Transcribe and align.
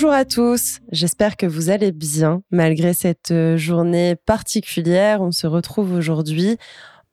Bonjour 0.00 0.12
à 0.12 0.24
tous, 0.24 0.78
j'espère 0.92 1.36
que 1.36 1.44
vous 1.44 1.70
allez 1.70 1.90
bien 1.90 2.42
malgré 2.52 2.94
cette 2.94 3.32
euh, 3.32 3.56
journée 3.56 4.14
particulière. 4.14 5.20
On 5.20 5.32
se 5.32 5.48
retrouve 5.48 5.92
aujourd'hui 5.92 6.56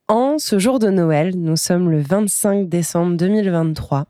en 0.06 0.38
ce 0.38 0.60
jour 0.60 0.78
de 0.78 0.88
Noël. 0.88 1.34
Nous 1.34 1.56
sommes 1.56 1.90
le 1.90 2.00
25 2.00 2.68
décembre 2.68 3.16
2023. 3.16 4.04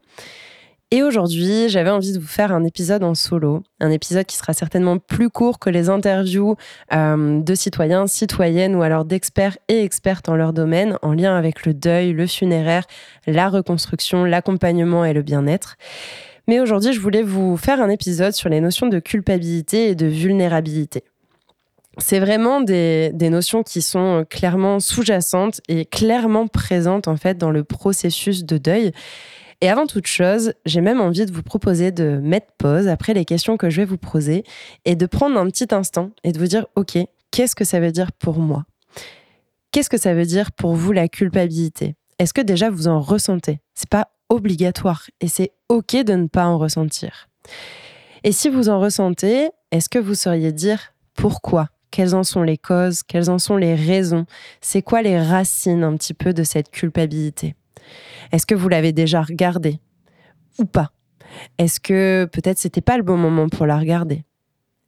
Et 0.91 1.03
aujourd'hui, 1.03 1.71
j'avais 1.71 1.89
envie 1.89 2.13
de 2.13 2.19
vous 2.19 2.27
faire 2.27 2.53
un 2.53 2.65
épisode 2.65 3.03
en 3.03 3.15
solo, 3.15 3.63
un 3.81 3.91
épisode 3.91 4.27
qui 4.27 4.37
sera 4.37 4.53
certainement 4.53 4.99
plus 4.99 5.31
court 5.31 5.59
que 5.59 5.71
les 5.71 5.89
interviews 5.89 6.57
euh, 6.93 7.41
de 7.41 7.55
citoyens, 7.55 8.07
citoyennes 8.07 8.77
ou 8.77 8.83
alors 8.83 9.07
d'experts 9.07 9.57
et 9.69 9.85
expertes 9.85 10.29
en 10.29 10.37
leur 10.37 10.53
domaine 10.53 10.99
en 11.01 11.15
lien 11.15 11.35
avec 11.35 11.65
le 11.65 11.73
deuil, 11.73 12.13
le 12.13 12.27
funéraire, 12.27 12.85
la 13.27 13.49
reconstruction, 13.49 14.25
l'accompagnement 14.25 15.07
et 15.07 15.15
le 15.15 15.23
bien-être. 15.23 15.77
Mais 16.49 16.61
aujourd'hui, 16.61 16.93
je 16.93 17.01
voulais 17.01 17.23
vous 17.23 17.57
faire 17.57 17.81
un 17.81 17.89
épisode 17.89 18.33
sur 18.33 18.49
les 18.49 18.61
notions 18.61 18.87
de 18.87 18.99
culpabilité 19.01 19.91
et 19.91 19.95
de 19.95 20.07
vulnérabilité. 20.07 21.03
C'est 21.99 22.21
vraiment 22.21 22.61
des, 22.61 23.11
notions 23.15 23.63
qui 23.63 23.83
sont 23.83 24.25
clairement 24.29 24.81
sous-jacentes 24.81 25.61
et 25.69 25.87
clairement 25.87 26.47
présentes 26.47 27.09
en 27.09 27.17
fait 27.17 27.39
dans 27.39 27.51
le 27.51 27.65
processus 27.65 28.45
de 28.45 28.59
deuil. 28.59 28.93
Et 29.63 29.71
avant 29.71 29.87
toute 29.87 30.07
chose, 30.07 30.53
j'ai 30.67 30.83
même 30.83 31.01
envie 31.01 31.25
de 31.25 31.33
vous 31.33 31.43
proposer 31.43 31.91
de 31.91 32.21
mettre 32.23 32.49
pause 32.59 32.89
après 32.89 33.15
les 33.15 33.25
questions 33.25 33.57
que 33.57 33.71
je 33.71 33.79
vais 33.79 33.87
vous 33.87 33.97
poser 33.97 34.45
et 34.85 34.95
de 34.95 35.07
prendre 35.07 35.39
un 35.39 35.47
petit 35.47 35.75
instant 35.75 36.11
et 36.23 36.33
de 36.33 36.39
vous 36.39 36.47
dire, 36.47 36.67
OK, 36.77 36.99
qu'est-ce 37.31 37.57
que 37.57 37.65
ça 37.65 37.81
veut 37.81 37.93
dire 37.93 38.13
pour 38.13 38.39
moi? 38.39 38.65
Qu'est-ce 39.73 39.89
que 39.89 39.99
ça 39.99 40.15
veut 40.15 40.27
dire 40.27 40.53
pour 40.53 40.75
vous 40.75 40.93
la 40.93 41.09
culpabilité? 41.09 41.97
Est-ce 42.19 42.35
que 42.35 42.43
déjà 42.43 42.69
vous 42.69 42.89
en 42.89 43.01
ressentez? 43.01 43.61
C'est 43.75 43.89
pas 43.89 44.09
obligatoire 44.29 45.05
et 45.21 45.29
c'est 45.29 45.53
OK 45.69 45.93
de 45.97 46.15
ne 46.15 46.27
pas 46.27 46.47
en 46.47 46.59
ressentir. 46.59 47.29
Et 48.25 48.33
si 48.33 48.49
vous 48.49 48.69
en 48.69 48.81
ressentez, 48.81 49.51
est-ce 49.71 49.89
que 49.89 49.99
vous 49.99 50.15
sauriez 50.15 50.53
dire 50.53 50.93
pourquoi? 51.15 51.69
Quelles 51.91 52.15
en 52.15 52.25
sont 52.25 52.43
les 52.43 52.59
causes? 52.59 53.03
Quelles 53.03 53.31
en 53.31 53.39
sont 53.39 53.57
les 53.57 53.75
raisons? 53.75 54.27
C'est 54.61 54.83
quoi 54.83 55.03
les 55.03 55.21
racines 55.21 55.85
un 55.85 55.97
petit 55.97 56.15
peu 56.15 56.35
de 56.35 56.43
cette 56.43 56.71
culpabilité? 56.71 57.55
Est-ce 58.33 58.47
que 58.47 58.55
vous 58.55 58.69
l'avez 58.69 58.93
déjà 58.93 59.23
regardé 59.23 59.81
ou 60.59 60.65
pas? 60.65 60.91
Est-ce 61.59 61.81
que 61.81 62.29
peut-être 62.31 62.59
c'était 62.59 62.81
pas 62.81 62.97
le 62.97 63.03
bon 63.03 63.17
moment 63.17 63.49
pour 63.49 63.67
la 63.67 63.79
regarder? 63.79 64.25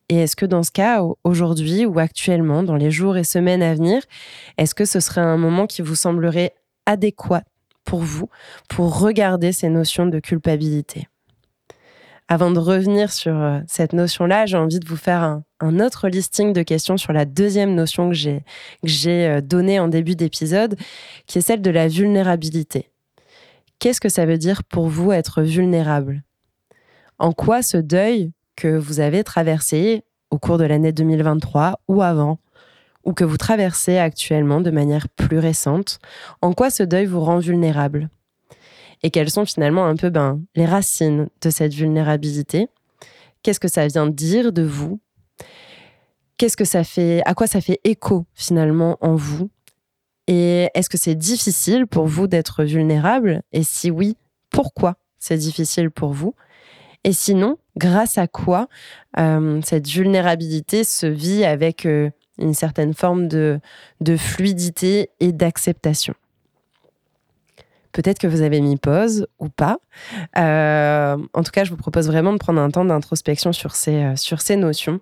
Et 0.09 0.17
est-ce 0.17 0.37
que 0.37 0.47
dans 0.47 0.63
ce 0.63 0.71
cas, 0.71 1.03
aujourd'hui 1.23 1.85
ou 1.85 1.99
actuellement, 1.99 2.63
dans 2.63 2.77
les 2.77 2.91
jours 2.91 3.17
et 3.17 3.25
semaines 3.25 3.63
à 3.63 3.75
venir, 3.75 4.03
est-ce 4.57 4.75
que 4.75 4.87
ce 4.87 5.01
serait 5.01 5.21
un 5.21 5.37
moment 5.37 5.67
qui 5.67 5.83
vous 5.83 5.95
semblerait 5.95 6.55
adéquat 6.87 7.43
pour 7.89 8.01
vous 8.01 8.29
pour 8.69 9.01
regarder 9.01 9.51
ces 9.51 9.71
notions 9.71 10.05
de 10.05 10.21
culpabilité 10.21 11.09
avant 12.29 12.51
de 12.51 12.59
revenir 12.59 13.11
sur 13.11 13.35
euh, 13.35 13.61
cette 13.67 13.95
notion-là, 13.95 14.45
j'ai 14.45 14.59
envie 14.59 14.81
de 14.81 14.87
vous 14.87 14.99
faire 14.99 15.41
un, 15.61 15.81
autre 15.81 16.09
listing 16.09 16.53
de 16.53 16.63
questions 16.63 16.99
sur 16.99 17.15
la 17.15 17.25
deuxième 17.25 17.75
notion 17.75 18.11
que 18.11 18.15
j'ai 18.15 19.27
euh, 19.27 19.41
donnée 19.41 19.81
en 19.81 19.89
début 19.89 20.15
d'épisode, 20.15 20.77
qui 21.27 21.39
est 21.39 21.41
celle 21.41 21.63
de 21.63 21.71
la 21.71 21.89
vulnérabilité. 21.89 22.91
Qu'est-ce 23.79 24.01
que 24.01 24.11
ça 24.11 24.27
veut 24.27 24.37
dire 24.37 24.63
pour 24.63 24.89
vous 24.89 25.11
être 25.11 25.41
vulnérable? 25.41 26.23
En 27.19 27.33
quoi 27.33 27.63
ce 27.63 27.79
deuil 27.79 28.33
que 28.57 28.77
vous 28.77 29.01
avez 29.01 29.25
traversé 29.25 30.03
au 30.31 30.39
cours 30.39 30.59
de 30.59 30.65
l'année 30.65 30.93
2023 30.93 31.81
ou 31.89 32.03
avant, 32.03 32.39
ou 33.05 33.13
que 33.13 33.25
vous 33.25 33.37
traversez 33.37 33.99
actuellement 33.99 34.61
de 34.61 34.71
manière 34.71 35.09
plus 35.09 35.39
récente, 35.39 35.99
en 36.43 36.53
quoi 36.53 36.71
ce 36.71 36.83
deuil 36.83 37.07
vous 37.07 37.21
rend 37.21 37.39
vulnérable? 37.39 38.09
Et 39.03 39.11
quelles 39.11 39.31
sont 39.31 39.45
finalement 39.45 39.87
un 39.87 39.97
peu 39.97 40.11
ben, 40.11 40.41
les 40.55 40.67
racines 40.67 41.29
de 41.41 41.51
cette 41.51 41.75
vulnérabilité? 41.75 42.69
Qu'est-ce 43.43 43.61
que 43.61 43.69
ça 43.69 43.87
vient 43.87 44.09
dire 44.09 44.53
de 44.53 44.63
vous? 44.63 45.01
Qu'est-ce 46.37 46.57
que 46.57 46.65
ça 46.65 46.85
fait 46.85 47.23
À 47.25 47.35
quoi 47.35 47.47
ça 47.47 47.61
fait 47.61 47.81
écho 47.85 48.27
finalement 48.35 48.97
en 49.01 49.15
vous? 49.15 49.51
Et 50.27 50.69
est-ce 50.75 50.91
que 50.91 50.99
c'est 50.99 51.15
difficile 51.15 51.87
pour 51.87 52.07
vous 52.07 52.27
d'être 52.27 52.65
vulnérable? 52.65 53.43
Et 53.53 53.63
si 53.63 53.91
oui, 53.91 54.17
pourquoi 54.51 54.97
c'est 55.19 55.39
difficile 55.39 55.91
pour 55.91 56.13
vous? 56.13 56.35
Et 57.05 57.13
sinon, 57.13 57.59
grâce 57.77 58.19
à 58.19 58.27
quoi 58.27 58.69
euh, 59.19 59.61
cette 59.65 59.89
vulnérabilité 59.89 60.85
se 60.85 61.07
vit 61.07 61.45
avec 61.45 61.87
euh, 61.87 62.11
une 62.39 62.55
certaine 62.55 62.95
forme 62.95 63.29
de 63.29 63.61
fluidité 64.17 65.11
et 65.21 65.33
d'acceptation 65.33 66.15
Peut-être 67.99 68.19
que 68.19 68.29
vous 68.29 68.43
avez 68.43 68.61
mis 68.61 68.77
pause 68.77 69.27
ou 69.41 69.49
pas. 69.49 69.79
Euh, 70.37 71.17
en 71.33 71.43
tout 71.43 71.51
cas, 71.51 71.65
je 71.65 71.71
vous 71.71 71.77
propose 71.77 72.07
vraiment 72.07 72.33
de 72.33 72.39
prendre 72.39 72.61
un 72.61 72.71
temps 72.71 72.85
d'introspection 72.85 73.53
sur 73.53 73.75
ces, 73.75 74.05
euh, 74.05 74.17
sur 74.17 74.41
ces 74.41 74.57
notions. 74.57 75.01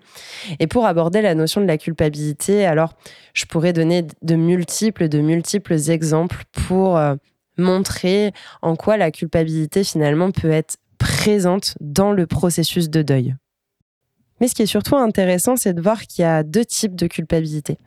Et 0.59 0.65
pour 0.65 0.85
aborder 0.85 1.21
la 1.21 1.35
notion 1.35 1.61
de 1.61 1.67
la 1.67 1.77
culpabilité, 1.77 2.65
alors 2.65 2.93
je 3.33 3.45
pourrais 3.45 3.71
donner 3.71 4.05
de 4.23 4.35
multiples, 4.35 5.09
de 5.09 5.19
multiples 5.19 5.75
exemples 5.89 6.43
pour 6.51 6.97
euh, 6.97 7.13
montrer 7.57 8.31
en 8.63 8.75
quoi 8.75 8.97
la 8.97 9.11
culpabilité 9.11 9.83
finalement 9.83 10.31
peut 10.31 10.49
être 10.49 10.77
présente 10.97 11.75
dans 11.79 12.11
le 12.11 12.25
processus 12.25 12.89
de 12.89 13.01
deuil. 13.01 13.35
Mais 14.39 14.47
ce 14.47 14.55
qui 14.55 14.61
est 14.61 14.67
surtout 14.67 14.95
intéressant, 14.95 15.55
c'est 15.55 15.73
de 15.73 15.81
voir 15.81 16.01
qu'il 16.03 16.23
y 16.23 16.25
a 16.25 16.43
deux 16.43 16.65
types 16.65 16.95
de 16.95 17.07
culpabilité. 17.07 17.77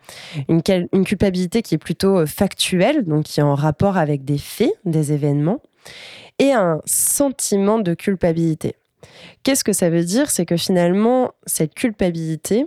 Une, 0.47 0.61
culpabilité 0.61 1.61
qui 1.61 1.75
est 1.75 1.79
plutôt 1.79 2.19
euh, 2.19 2.25
factuelle, 2.25 3.05
donc 3.05 3.25
qui 3.25 3.39
est 3.39 3.43
en 3.43 3.55
rapport 3.55 3.97
avec 3.97 4.25
des 4.25 4.37
faits, 4.37 4.73
des 4.85 5.13
événements, 5.13 5.61
et 6.39 6.51
un 6.51 6.81
sentiment 6.85 7.79
de 7.79 7.93
culpabilité. 7.93 8.75
Qu'est-ce 9.43 9.63
que 9.63 9.73
ça 9.73 9.89
veut 9.89 10.03
dire? 10.03 10.29
C'est 10.29 10.45
que 10.45 10.57
finalement, 10.57 11.31
cette 11.45 11.73
culpabilité, 11.73 12.65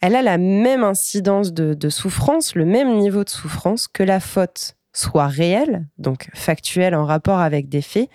elle 0.00 0.14
a 0.14 0.22
la 0.22 0.38
même 0.38 0.84
incidence 0.84 1.52
de, 1.52 1.74
de 1.74 1.88
souffrance, 1.88 2.54
le 2.54 2.64
même 2.64 2.96
niveau 2.96 3.24
de 3.24 3.30
souffrance 3.30 3.88
que 3.88 4.02
la 4.02 4.20
faute 4.20 4.76
soit 4.92 5.26
réelle, 5.26 5.86
donc 5.98 6.28
factuelle 6.34 6.94
en 6.94 7.04
rapport 7.04 7.40
avec 7.40 7.68
des 7.68 7.82
faits, 7.82 8.08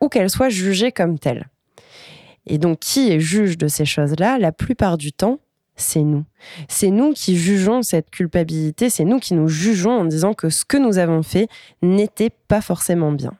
ou 0.00 0.08
qu'elle 0.08 0.30
soit 0.30 0.48
jugée 0.48 0.92
comme 0.92 1.18
telle. 1.18 1.48
Et 2.46 2.58
donc, 2.58 2.78
qui 2.80 3.10
est 3.10 3.20
juge 3.20 3.58
de 3.58 3.68
ces 3.68 3.84
choses-là? 3.84 4.38
La 4.38 4.52
plupart 4.52 4.98
du 4.98 5.12
temps, 5.12 5.40
c'est 5.76 6.02
nous. 6.02 6.24
C'est 6.68 6.90
nous 6.90 7.12
qui 7.12 7.36
jugeons 7.36 7.82
cette 7.82 8.10
culpabilité, 8.10 8.90
c'est 8.90 9.04
nous 9.04 9.18
qui 9.18 9.34
nous 9.34 9.48
jugeons 9.48 10.00
en 10.00 10.04
disant 10.04 10.34
que 10.34 10.48
ce 10.48 10.64
que 10.64 10.76
nous 10.76 10.98
avons 10.98 11.22
fait 11.22 11.48
n'était 11.82 12.30
pas 12.48 12.60
forcément 12.60 13.12
bien. 13.12 13.32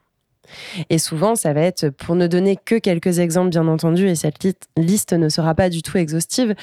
Et 0.89 0.97
souvent, 0.97 1.35
ça 1.35 1.53
va 1.53 1.61
être, 1.61 1.89
pour 1.89 2.15
ne 2.15 2.27
donner 2.27 2.57
que 2.57 2.75
quelques 2.75 3.19
exemples, 3.19 3.49
bien 3.49 3.67
entendu, 3.67 4.07
et 4.07 4.15
cette 4.15 4.35
liste 4.75 5.13
ne 5.13 5.29
sera 5.29 5.55
pas 5.55 5.69
du 5.69 5.81
tout 5.81 5.97
exhaustive, 5.97 6.55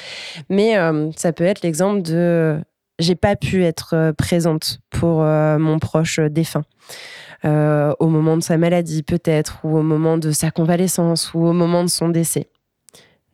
mais 0.51 0.77
euh, 0.77 1.11
ça 1.17 1.33
peut 1.33 1.45
être 1.45 1.63
l'exemple 1.63 2.03
de 2.03 2.61
j'ai 2.99 3.15
pas 3.15 3.37
pu 3.37 3.65
être 3.65 3.95
euh, 3.95 4.13
présente 4.13 4.81
pour 4.91 5.23
euh, 5.23 5.59
mon 5.59 5.79
proche 5.79 6.19
défunt. 6.19 6.65
Euh, 7.45 7.95
au 8.01 8.09
moment 8.09 8.37
de 8.37 8.43
sa 8.43 8.59
maladie 8.59 9.05
peut-être, 9.05 9.61
ou 9.65 9.77
au 9.79 9.83
moment 9.83 10.19
de 10.19 10.33
sa 10.33 10.51
convalescence, 10.51 11.33
ou 11.35 11.47
au 11.47 11.53
moment 11.53 11.85
de 11.85 11.89
son 11.89 12.09
décès. 12.09 12.49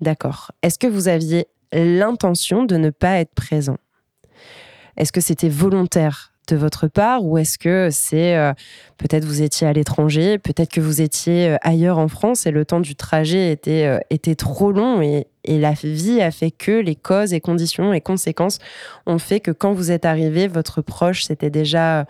D'accord. 0.00 0.52
Est-ce 0.62 0.78
que 0.78 0.86
vous 0.86 1.08
aviez 1.08 1.46
l'intention 1.72 2.64
de 2.64 2.76
ne 2.76 2.90
pas 2.90 3.18
être 3.18 3.32
présent? 3.34 3.78
Est-ce 4.98 5.10
que 5.10 5.22
c'était 5.22 5.48
volontaire 5.48 6.32
de 6.48 6.56
votre 6.56 6.88
part 6.88 7.24
ou 7.24 7.38
est-ce 7.38 7.56
que 7.56 7.88
c'est 7.90 8.36
euh, 8.36 8.52
peut-être 8.98 9.24
vous 9.24 9.40
étiez 9.40 9.66
à 9.66 9.72
l'étranger, 9.72 10.38
peut-être 10.38 10.70
que 10.70 10.82
vous 10.82 11.00
étiez 11.00 11.48
euh, 11.48 11.56
ailleurs 11.62 11.96
en 11.96 12.08
France 12.08 12.44
et 12.44 12.50
le 12.50 12.66
temps 12.66 12.80
du 12.80 12.96
trajet 12.96 13.50
était, 13.50 13.98
était 14.10 14.34
trop 14.34 14.70
long 14.70 15.00
et, 15.00 15.26
et, 15.44 15.58
la 15.58 15.72
vie 15.72 16.20
a 16.20 16.30
fait 16.30 16.50
que 16.50 16.72
les 16.72 16.96
causes 16.96 17.32
et 17.32 17.40
conditions 17.40 17.92
et 17.92 18.00
conséquences 18.00 18.58
ont 19.06 19.18
fait 19.18 19.40
que 19.40 19.50
quand 19.50 19.72
vous 19.72 19.90
êtes 19.90 20.04
arrivé, 20.04 20.48
votre 20.48 20.82
proche 20.82 21.24
s'était 21.24 21.50
déjà 21.50 22.06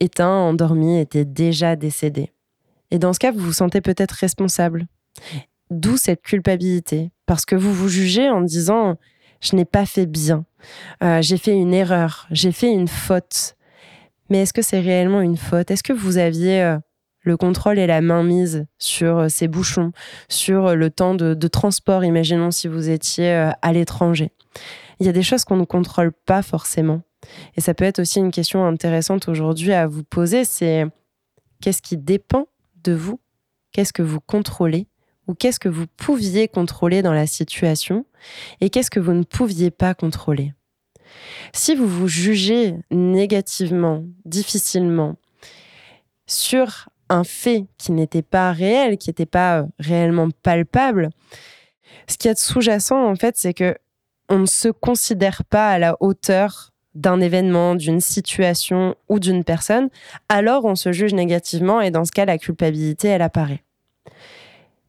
éteint, 0.00 0.28
endormi, 0.28 0.98
était 0.98 1.24
déjà 1.24 1.76
décédé. 1.76 2.32
Et 2.90 2.98
dans 2.98 3.12
ce 3.12 3.18
cas, 3.18 3.32
vous 3.32 3.40
vous 3.40 3.52
sentez 3.52 3.80
peut-être 3.80 4.12
responsable. 4.12 4.86
D'où 5.70 5.96
cette 5.96 6.22
culpabilité, 6.22 7.10
parce 7.26 7.44
que 7.44 7.56
vous 7.56 7.72
vous 7.72 7.88
jugez 7.88 8.30
en 8.30 8.40
disant 8.40 8.96
je 9.40 9.56
n'ai 9.56 9.64
pas 9.64 9.84
fait 9.84 10.06
bien, 10.06 10.44
j'ai 11.20 11.36
fait 11.36 11.56
une 11.56 11.74
erreur, 11.74 12.26
j'ai 12.30 12.52
fait 12.52 12.70
une 12.70 12.88
faute. 12.88 13.56
Mais 14.28 14.42
est-ce 14.42 14.52
que 14.52 14.62
c'est 14.62 14.80
réellement 14.80 15.20
une 15.20 15.36
faute? 15.36 15.70
Est-ce 15.70 15.82
que 15.82 15.92
vous 15.92 16.18
aviez 16.18 16.62
euh, 16.62 16.78
le 17.26 17.36
contrôle 17.36 17.78
et 17.78 17.86
la 17.86 18.00
mainmise 18.00 18.66
sur 18.78 19.18
euh, 19.18 19.28
ces 19.28 19.48
bouchons, 19.48 19.92
sur 20.28 20.68
euh, 20.68 20.74
le 20.74 20.90
temps 20.90 21.14
de, 21.14 21.48
transport, 21.48 22.04
imaginons 22.04 22.50
si 22.50 22.68
vous 22.68 22.88
étiez 22.88 23.50
à 23.60 23.72
l'étranger. 23.72 24.30
Il 25.00 25.06
y 25.06 25.08
a 25.08 25.12
des 25.12 25.22
choses 25.22 25.44
qu'on 25.44 25.56
ne 25.56 25.64
contrôle 25.64 26.12
pas 26.12 26.42
forcément. 26.42 27.02
Et 27.56 27.60
ça 27.60 27.74
peut 27.74 27.84
être 27.84 27.98
aussi 27.98 28.18
une 28.18 28.30
question 28.30 28.64
intéressante 28.64 29.28
aujourd'hui 29.28 29.72
à 29.72 29.86
vous 29.86 30.04
poser, 30.04 30.44
c'est 30.44 30.86
qu'est-ce 31.60 31.82
qui 31.82 31.96
dépend 31.96 32.46
de 32.84 32.92
vous? 32.92 33.20
Qu'est-ce 33.72 33.92
que 33.92 34.02
vous 34.02 34.20
contrôlez? 34.20 34.86
Ou 35.26 35.34
qu'est-ce 35.34 35.58
que 35.58 35.68
vous 35.68 35.86
pouviez 35.96 36.46
contrôler 36.46 37.02
dans 37.02 37.12
la 37.12 37.26
situation? 37.26 38.06
Et 38.60 38.70
qu'est-ce 38.70 38.90
que 38.90 39.00
vous 39.00 39.12
ne 39.12 39.24
pouviez 39.24 39.70
pas 39.70 39.94
contrôler? 39.94 40.54
Si 41.52 41.74
vous 41.74 41.88
vous 41.88 42.08
jugez 42.08 42.76
négativement, 42.90 44.04
difficilement, 44.24 45.16
sur 46.26 46.88
un 47.08 47.24
fait 47.24 47.66
qui 47.78 47.92
n'était 47.92 48.22
pas 48.22 48.52
réel, 48.52 48.98
qui 48.98 49.10
n'était 49.10 49.26
pas 49.26 49.60
euh, 49.60 49.66
réellement 49.78 50.28
palpable, 50.42 51.10
Ce 52.08 52.16
qui 52.16 52.28
est 52.28 52.38
sous-jacent, 52.38 53.06
en 53.06 53.14
fait, 53.16 53.36
c'est 53.36 53.54
que 53.54 53.76
on 54.28 54.40
ne 54.40 54.46
se 54.46 54.68
considère 54.68 55.44
pas 55.44 55.70
à 55.70 55.78
la 55.78 55.96
hauteur 56.00 56.72
d'un 56.94 57.20
événement, 57.20 57.74
d'une 57.74 58.00
situation 58.00 58.96
ou 59.08 59.20
d'une 59.20 59.44
personne, 59.44 59.88
alors 60.28 60.64
on 60.64 60.74
se 60.74 60.92
juge 60.92 61.14
négativement 61.14 61.80
et 61.80 61.90
dans 61.90 62.04
ce 62.04 62.12
cas, 62.12 62.24
la 62.24 62.38
culpabilité, 62.38 63.08
elle 63.08 63.22
apparaît. 63.22 63.62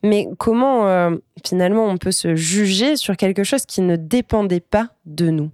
Mais 0.04 0.28
comment 0.38 0.88
euh, 0.88 1.18
finalement 1.46 1.86
on 1.86 1.98
peut 1.98 2.12
se 2.12 2.36
juger 2.36 2.96
sur 2.96 3.18
quelque 3.18 3.44
chose 3.44 3.66
qui 3.66 3.82
ne 3.82 3.96
dépendait 3.96 4.62
pas 4.62 4.90
de 5.06 5.30
nous? 5.30 5.52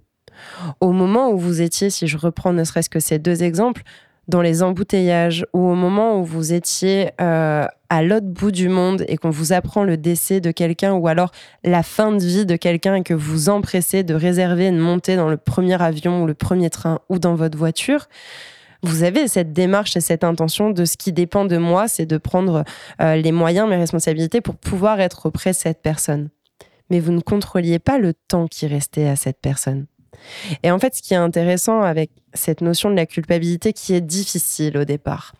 Au 0.80 0.92
moment 0.92 1.30
où 1.30 1.38
vous 1.38 1.60
étiez, 1.60 1.90
si 1.90 2.06
je 2.06 2.16
reprends 2.16 2.52
ne 2.52 2.64
serait-ce 2.64 2.90
que 2.90 3.00
ces 3.00 3.18
deux 3.18 3.42
exemples, 3.42 3.82
dans 4.28 4.42
les 4.42 4.62
embouteillages 4.62 5.46
ou 5.52 5.68
au 5.68 5.74
moment 5.74 6.18
où 6.18 6.24
vous 6.24 6.52
étiez 6.52 7.10
euh, 7.20 7.66
à 7.90 8.02
l'autre 8.02 8.26
bout 8.26 8.50
du 8.50 8.68
monde 8.68 9.04
et 9.08 9.16
qu'on 9.16 9.30
vous 9.30 9.52
apprend 9.52 9.84
le 9.84 9.96
décès 9.96 10.40
de 10.40 10.50
quelqu'un 10.50 10.94
ou 10.94 11.08
alors 11.08 11.30
la 11.62 11.82
fin 11.82 12.12
de 12.12 12.24
vie 12.24 12.46
de 12.46 12.56
quelqu'un 12.56 12.96
et 12.96 13.02
que 13.02 13.14
vous 13.14 13.48
empressez 13.48 14.02
de 14.02 14.14
réserver 14.14 14.68
une 14.68 14.78
montée 14.78 15.16
dans 15.16 15.28
le 15.28 15.36
premier 15.36 15.80
avion 15.80 16.22
ou 16.22 16.26
le 16.26 16.34
premier 16.34 16.70
train 16.70 17.00
ou 17.08 17.18
dans 17.18 17.34
votre 17.34 17.58
voiture, 17.58 18.08
vous 18.82 19.02
avez 19.02 19.28
cette 19.28 19.52
démarche 19.52 19.96
et 19.96 20.00
cette 20.00 20.24
intention 20.24 20.70
de 20.70 20.84
ce 20.84 20.96
qui 20.96 21.12
dépend 21.12 21.44
de 21.46 21.56
moi, 21.56 21.88
c'est 21.88 22.06
de 22.06 22.18
prendre 22.18 22.64
euh, 23.00 23.16
les 23.16 23.32
moyens, 23.32 23.68
mes 23.68 23.76
responsabilités 23.76 24.40
pour 24.40 24.56
pouvoir 24.56 25.00
être 25.00 25.26
auprès 25.26 25.50
de 25.50 25.56
cette 25.56 25.80
personne. 25.80 26.28
Mais 26.90 27.00
vous 27.00 27.12
ne 27.12 27.20
contrôliez 27.20 27.78
pas 27.78 27.98
le 27.98 28.12
temps 28.12 28.46
qui 28.46 28.66
restait 28.66 29.06
à 29.06 29.16
cette 29.16 29.40
personne. 29.40 29.86
Et 30.62 30.70
en 30.70 30.78
fait, 30.78 30.94
ce 30.94 31.02
qui 31.02 31.14
est 31.14 31.18
intéressant 31.18 31.80
avec 31.82 32.10
cette 32.32 32.60
notion 32.60 32.90
de 32.90 32.96
la 32.96 33.06
culpabilité 33.06 33.72
qui 33.72 33.94
est 33.94 34.00
difficile 34.00 34.76
au 34.78 34.84
départ. 34.84 35.34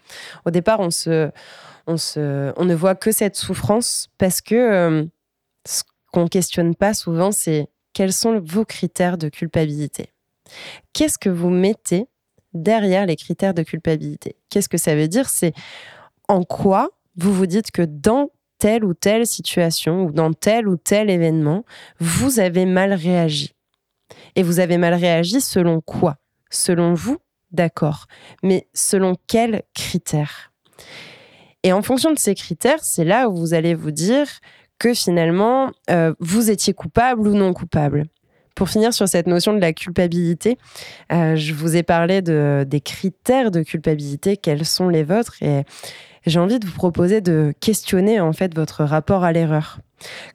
Au 0.44 0.50
départ, 0.50 0.80
on, 0.80 0.90
se, 0.90 1.30
on, 1.86 1.96
se, 1.96 2.52
on 2.56 2.64
ne 2.64 2.74
voit 2.74 2.94
que 2.94 3.12
cette 3.12 3.36
souffrance 3.36 4.08
parce 4.18 4.40
que 4.40 4.54
euh, 4.54 5.04
ce 5.66 5.82
qu'on 6.12 6.28
questionne 6.28 6.74
pas 6.74 6.94
souvent, 6.94 7.32
c'est 7.32 7.68
quels 7.92 8.12
sont 8.12 8.40
vos 8.40 8.64
critères 8.64 9.18
de 9.18 9.28
culpabilité. 9.28 10.12
Qu'est-ce 10.92 11.18
que 11.18 11.30
vous 11.30 11.50
mettez 11.50 12.06
derrière 12.52 13.06
les 13.06 13.16
critères 13.16 13.54
de 13.54 13.62
culpabilité? 13.62 14.36
Qu'est-ce 14.50 14.68
que 14.68 14.78
ça 14.78 14.94
veut 14.94 15.08
dire? 15.08 15.28
C'est 15.28 15.54
en 16.28 16.42
quoi 16.42 16.90
vous 17.16 17.32
vous 17.32 17.46
dites 17.46 17.70
que 17.70 17.82
dans 17.82 18.30
telle 18.58 18.84
ou 18.84 18.94
telle 18.94 19.26
situation 19.26 20.04
ou 20.04 20.12
dans 20.12 20.32
tel 20.32 20.68
ou 20.68 20.76
tel 20.76 21.10
événement, 21.10 21.64
vous 21.98 22.40
avez 22.40 22.66
mal 22.66 22.92
réagi? 22.92 23.53
Et 24.36 24.42
vous 24.42 24.60
avez 24.60 24.78
mal 24.78 24.94
réagi 24.94 25.40
selon 25.40 25.80
quoi? 25.80 26.16
Selon 26.50 26.94
vous 26.94 27.18
D'accord. 27.52 28.06
Mais 28.42 28.66
selon 28.74 29.14
quels 29.28 29.62
critères? 29.74 30.52
Et 31.62 31.72
en 31.72 31.82
fonction 31.82 32.12
de 32.12 32.18
ces 32.18 32.34
critères, 32.34 32.82
c'est 32.82 33.04
là 33.04 33.28
où 33.28 33.36
vous 33.36 33.54
allez 33.54 33.74
vous 33.74 33.92
dire 33.92 34.26
que 34.78 34.92
finalement, 34.92 35.70
euh, 35.88 36.12
vous 36.18 36.50
étiez 36.50 36.74
coupable 36.74 37.28
ou 37.28 37.34
non 37.34 37.52
coupable. 37.52 38.06
Pour 38.56 38.68
finir 38.68 38.92
sur 38.92 39.08
cette 39.08 39.26
notion 39.26 39.52
de 39.52 39.60
la 39.60 39.72
culpabilité, 39.72 40.58
euh, 41.12 41.36
je 41.36 41.54
vous 41.54 41.76
ai 41.76 41.82
parlé 41.82 42.22
de, 42.22 42.64
des 42.68 42.80
critères 42.80 43.50
de 43.50 43.62
culpabilité, 43.62 44.36
quels 44.36 44.64
sont 44.64 44.88
les 44.88 45.04
vôtres, 45.04 45.42
et 45.42 45.64
j'ai 46.26 46.38
envie 46.38 46.58
de 46.58 46.66
vous 46.66 46.74
proposer 46.74 47.20
de 47.20 47.52
questionner 47.60 48.20
en 48.20 48.32
fait 48.32 48.54
votre 48.54 48.84
rapport 48.84 49.24
à 49.24 49.32
l'erreur. 49.32 49.78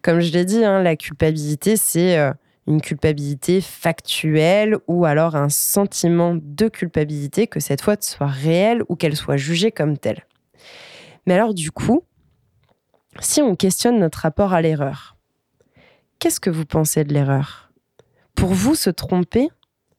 Comme 0.02 0.20
je 0.20 0.32
l'ai 0.32 0.46
dit, 0.46 0.64
hein, 0.64 0.82
la 0.82 0.96
culpabilité, 0.96 1.78
c'est 1.78 2.18
euh, 2.18 2.32
une 2.70 2.82
culpabilité 2.82 3.62
factuelle 3.62 4.78
ou 4.88 5.06
alors 5.06 5.36
un 5.36 5.50
sentiment 5.50 6.38
de 6.40 6.68
culpabilité, 6.68 7.48
que 7.48 7.60
cette 7.60 7.82
faute 7.82 8.04
soit 8.04 8.28
réelle 8.28 8.84
ou 8.88 8.96
qu'elle 8.96 9.16
soit 9.16 9.38
jugée 9.38 9.72
comme 9.72 9.98
telle. 9.98 10.26
Mais 11.26 11.34
alors 11.34 11.56
du 11.56 11.72
coup, 11.72 12.04
si 13.20 13.42
on 13.42 13.56
questionne 13.56 14.00
notre 14.00 14.20
rapport 14.20 14.54
à 14.54 14.62
l'erreur, 14.62 15.18
qu'est-ce 16.20 16.40
que 16.40 16.52
vous 16.52 16.66
pensez 16.66 17.04
de 17.04 17.14
l'erreur? 17.14 17.72
Pour 18.36 18.54
vous, 18.54 18.76
se 18.76 18.92
tromper, 18.92 19.50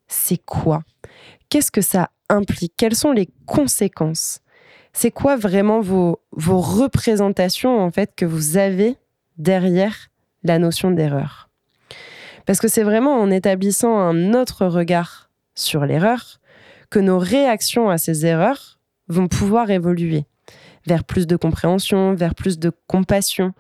c'est 0.07 0.39
quoi? 0.39 0.83
Qu'est-ce 1.49 1.73
que 1.73 1.83
ça 1.83 2.11
implique? 2.29 2.75
Quelles 2.77 2.95
sont 2.95 3.13
les 3.13 3.29
conséquences? 3.47 4.41
C'est 4.93 5.11
quoi 5.11 5.37
vraiment 5.37 5.81
vos, 5.81 6.21
vos 6.33 6.61
représentations 6.61 7.81
en 7.81 7.91
fait 7.91 8.15
que 8.15 8.25
vous 8.25 8.57
avez 8.57 8.97
derrière 9.39 10.09
la 10.45 10.59
notion 10.59 10.93
d'erreur? 10.93 11.50
Parce 12.47 12.61
que 12.61 12.69
c'est 12.69 12.83
vraiment 12.83 13.21
en 13.21 13.31
établissant 13.31 13.99
un 13.99 14.35
autre 14.35 14.67
regard 14.67 15.31
sur 15.55 15.85
l'erreur 15.85 16.41
que 16.91 16.99
nos 16.99 17.19
réactions 17.19 17.89
à 17.89 17.99
ces 17.99 18.27
erreurs 18.27 18.79
vont 19.09 19.29
pouvoir 19.29 19.71
évoluer 19.71 20.25
vers 20.87 21.05
plus 21.05 21.27
de 21.27 21.37
compréhension, 21.37 22.15
vers 22.15 22.35
plus 22.35 22.59
de 22.59 22.73
compassion 22.87 23.53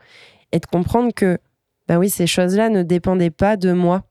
et 0.52 0.58
de 0.58 0.66
comprendre 0.66 1.12
que, 1.14 1.38
ben 1.86 1.98
oui, 1.98 2.10
ces 2.10 2.26
choses-là 2.26 2.68
ne 2.68 2.82
dépendaient 2.82 3.30
pas 3.30 3.56
de 3.56 3.72
moi. 3.72 4.02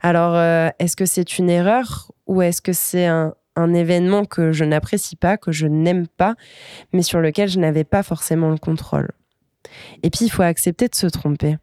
Alors, 0.00 0.34
euh, 0.34 0.68
est-ce 0.78 0.96
que 0.96 1.06
c'est 1.06 1.38
une 1.38 1.50
erreur 1.50 2.10
ou 2.26 2.42
est-ce 2.42 2.62
que 2.62 2.72
c'est 2.72 3.06
un, 3.06 3.34
un 3.56 3.74
événement 3.74 4.24
que 4.24 4.52
je 4.52 4.64
n'apprécie 4.64 5.16
pas, 5.16 5.36
que 5.36 5.52
je 5.52 5.66
n'aime 5.66 6.08
pas, 6.08 6.34
mais 6.92 7.02
sur 7.02 7.20
lequel 7.20 7.48
je 7.48 7.58
n'avais 7.58 7.84
pas 7.84 8.02
forcément 8.02 8.50
le 8.50 8.58
contrôle? 8.58 9.10
Et 10.02 10.10
puis, 10.10 10.24
il 10.24 10.30
faut 10.30 10.42
accepter 10.42 10.88
de 10.88 10.94
se 10.94 11.06
tromper. 11.06 11.58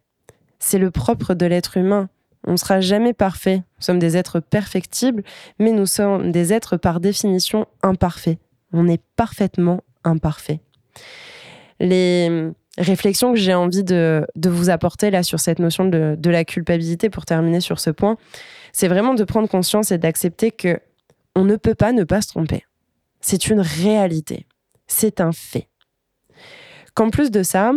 C'est 0.60 0.78
le 0.78 0.90
propre 0.90 1.34
de 1.34 1.46
l'être 1.46 1.76
humain. 1.76 2.08
On 2.48 2.52
ne 2.52 2.56
sera 2.56 2.80
jamais 2.80 3.12
parfait. 3.12 3.56
Nous 3.56 3.82
sommes 3.82 3.98
des 3.98 4.16
êtres 4.16 4.40
perfectibles, 4.40 5.22
mais 5.58 5.70
nous 5.70 5.84
sommes 5.84 6.32
des 6.32 6.54
êtres 6.54 6.78
par 6.78 6.98
définition 6.98 7.66
imparfaits. 7.82 8.38
On 8.72 8.88
est 8.88 9.02
parfaitement 9.16 9.82
imparfait. 10.02 10.60
Les 11.78 12.50
réflexions 12.78 13.34
que 13.34 13.38
j'ai 13.38 13.52
envie 13.52 13.84
de, 13.84 14.26
vous 14.46 14.70
apporter 14.70 15.10
là 15.10 15.22
sur 15.22 15.40
cette 15.40 15.58
notion 15.58 15.84
de, 15.84 16.16
de 16.18 16.30
la 16.30 16.44
culpabilité 16.44 17.10
pour 17.10 17.26
terminer 17.26 17.60
sur 17.60 17.80
ce 17.80 17.90
point, 17.90 18.16
c'est 18.72 18.88
vraiment 18.88 19.12
de 19.12 19.24
prendre 19.24 19.48
conscience 19.48 19.92
et 19.92 19.98
d'accepter 19.98 20.50
que 20.50 20.80
on 21.34 21.44
ne 21.44 21.56
peut 21.56 21.74
pas 21.74 21.92
ne 21.92 22.04
pas 22.04 22.22
se 22.22 22.28
tromper. 22.28 22.64
C'est 23.20 23.48
une 23.48 23.60
réalité. 23.60 24.46
C'est 24.86 25.20
un 25.20 25.32
fait. 25.32 25.68
Qu'en 26.94 27.10
plus 27.10 27.30
de 27.30 27.42
ça, 27.42 27.72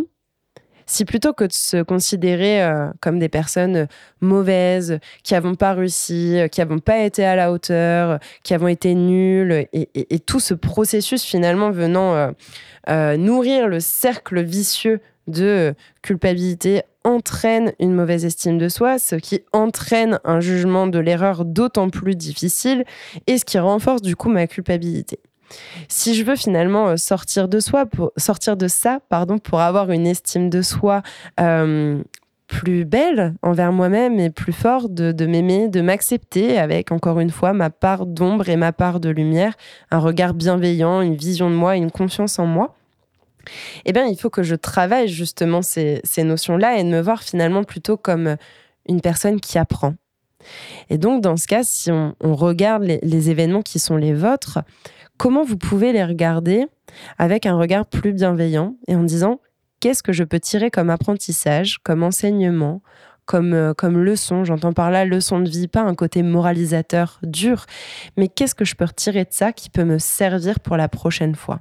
si 0.91 1.05
plutôt 1.05 1.33
que 1.33 1.45
de 1.45 1.53
se 1.53 1.81
considérer 1.81 2.63
euh, 2.63 2.87
comme 2.99 3.17
des 3.17 3.29
personnes 3.29 3.87
mauvaises, 4.19 4.99
qui 5.23 5.33
n'avons 5.33 5.55
pas 5.55 5.73
réussi, 5.73 6.37
euh, 6.37 6.47
qui 6.47 6.59
n'avons 6.59 6.79
pas 6.79 6.99
été 6.99 7.23
à 7.23 7.35
la 7.35 7.51
hauteur, 7.51 8.19
qui 8.43 8.53
avons 8.53 8.67
été 8.67 8.93
nuls, 8.93 9.67
et, 9.71 10.19
tout 10.19 10.39
ce 10.39 10.53
processus 10.53 11.23
finalement 11.23 11.71
venant 11.71 12.33
euh, 12.89 13.17
nourrir 13.17 13.67
le 13.67 13.79
cercle 13.79 14.41
vicieux 14.41 14.99
de 15.27 15.73
culpabilité 16.01 16.83
entraîne 17.03 17.73
une 17.79 17.93
mauvaise 17.93 18.25
estime 18.25 18.57
de 18.57 18.69
soi, 18.69 18.99
ce 18.99 19.15
qui 19.15 19.41
entraîne 19.53 20.19
un 20.23 20.39
jugement 20.39 20.87
de 20.87 20.99
l'erreur 20.99 21.45
d'autant 21.45 21.89
plus 21.89 22.15
difficile 22.15 22.83
et 23.27 23.37
ce 23.37 23.45
qui 23.45 23.57
renforce 23.57 24.01
du 24.01 24.15
coup 24.15 24.29
ma 24.29 24.45
culpabilité. 24.45 25.19
Si 25.87 26.15
je 26.15 26.23
veux 26.23 26.35
finalement 26.35 26.89
euh, 26.89 26.97
sortir 26.97 27.47
de 27.47 27.59
soi, 27.59 27.85
sortir 28.17 28.57
de 28.57 28.67
ça, 28.67 28.99
pardon, 29.09 29.37
pour 29.37 29.61
avoir 29.61 29.91
une 29.91 30.07
estime 30.07 30.49
de 30.49 30.61
soi 30.61 31.01
euh, 31.39 32.01
plus 32.47 32.83
belle 32.83 33.33
envers 33.41 33.71
moi-même 33.71 34.19
et 34.19 34.29
plus 34.29 34.53
forte, 34.53 34.93
de, 34.93 35.25
m'aimer, 35.25 35.69
de 35.69 35.81
m'accepter 35.81 36.57
avec, 36.59 36.91
encore 36.91 37.19
une 37.19 37.29
fois, 37.29 37.53
ma 37.53 37.69
part 37.69 38.05
d'ombre 38.05 38.49
et 38.49 38.57
ma 38.57 38.73
part 38.73 38.99
de 38.99 39.09
lumière, 39.09 39.53
un 39.89 39.99
regard 39.99 40.33
bienveillant, 40.33 41.01
une 41.01 41.15
vision 41.15 41.49
de 41.49 41.55
moi, 41.55 41.77
une 41.77 41.91
confiance 41.91 42.39
en 42.39 42.45
moi, 42.45 42.75
eh 43.85 43.93
bien, 43.93 44.05
il 44.05 44.17
faut 44.17 44.29
que 44.29 44.43
je 44.43 44.55
travaille 44.55 45.07
justement 45.07 45.61
ces, 45.61 46.01
notions-là 46.17 46.77
et 46.77 46.83
de 46.83 46.89
me 46.89 47.01
voir 47.01 47.23
finalement 47.23 47.63
plutôt 47.63 47.97
comme 47.97 48.35
une 48.87 49.01
personne 49.01 49.39
qui 49.39 49.57
apprend. 49.57 49.95
Et 50.89 50.97
donc, 50.97 51.21
dans 51.21 51.37
ce 51.37 51.47
cas, 51.47 51.63
si 51.63 51.89
on, 51.91 52.15
regarde 52.35 52.83
les 52.83 53.29
événements 53.29 53.61
qui 53.61 53.79
sont 53.79 53.95
les 53.95 54.13
vôtres, 54.13 54.59
comment 55.21 55.43
vous 55.43 55.57
pouvez 55.57 55.93
les 55.93 56.03
regarder 56.03 56.65
avec 57.19 57.45
un 57.45 57.55
regard 57.55 57.85
plus 57.85 58.11
bienveillant 58.11 58.75
et 58.87 58.95
en 58.95 59.03
disant 59.03 59.39
qu'est-ce 59.79 60.01
que 60.01 60.13
je 60.13 60.23
peux 60.23 60.39
tirer 60.39 60.71
comme 60.71 60.89
apprentissage, 60.89 61.77
comme 61.83 62.01
enseignement, 62.01 62.81
comme, 63.25 63.53
euh, 63.53 63.75
comme 63.75 63.99
leçon? 63.99 64.45
J'entends 64.45 64.73
par 64.73 64.89
là 64.89 65.05
leçon 65.05 65.39
de 65.39 65.47
vie, 65.47 65.67
pas 65.67 65.81
un 65.81 65.93
côté 65.93 66.23
moralisateur 66.23 67.19
dur, 67.21 67.67
mais 68.17 68.29
qu'est-ce 68.29 68.55
que 68.55 68.65
je 68.65 68.73
peux 68.73 68.85
retirer 68.85 69.23
de 69.25 69.29
ça 69.29 69.53
qui 69.53 69.69
peut 69.69 69.83
me 69.83 69.99
servir 69.99 70.59
pour 70.59 70.75
la 70.75 70.89
prochaine 70.89 71.35
fois? 71.35 71.59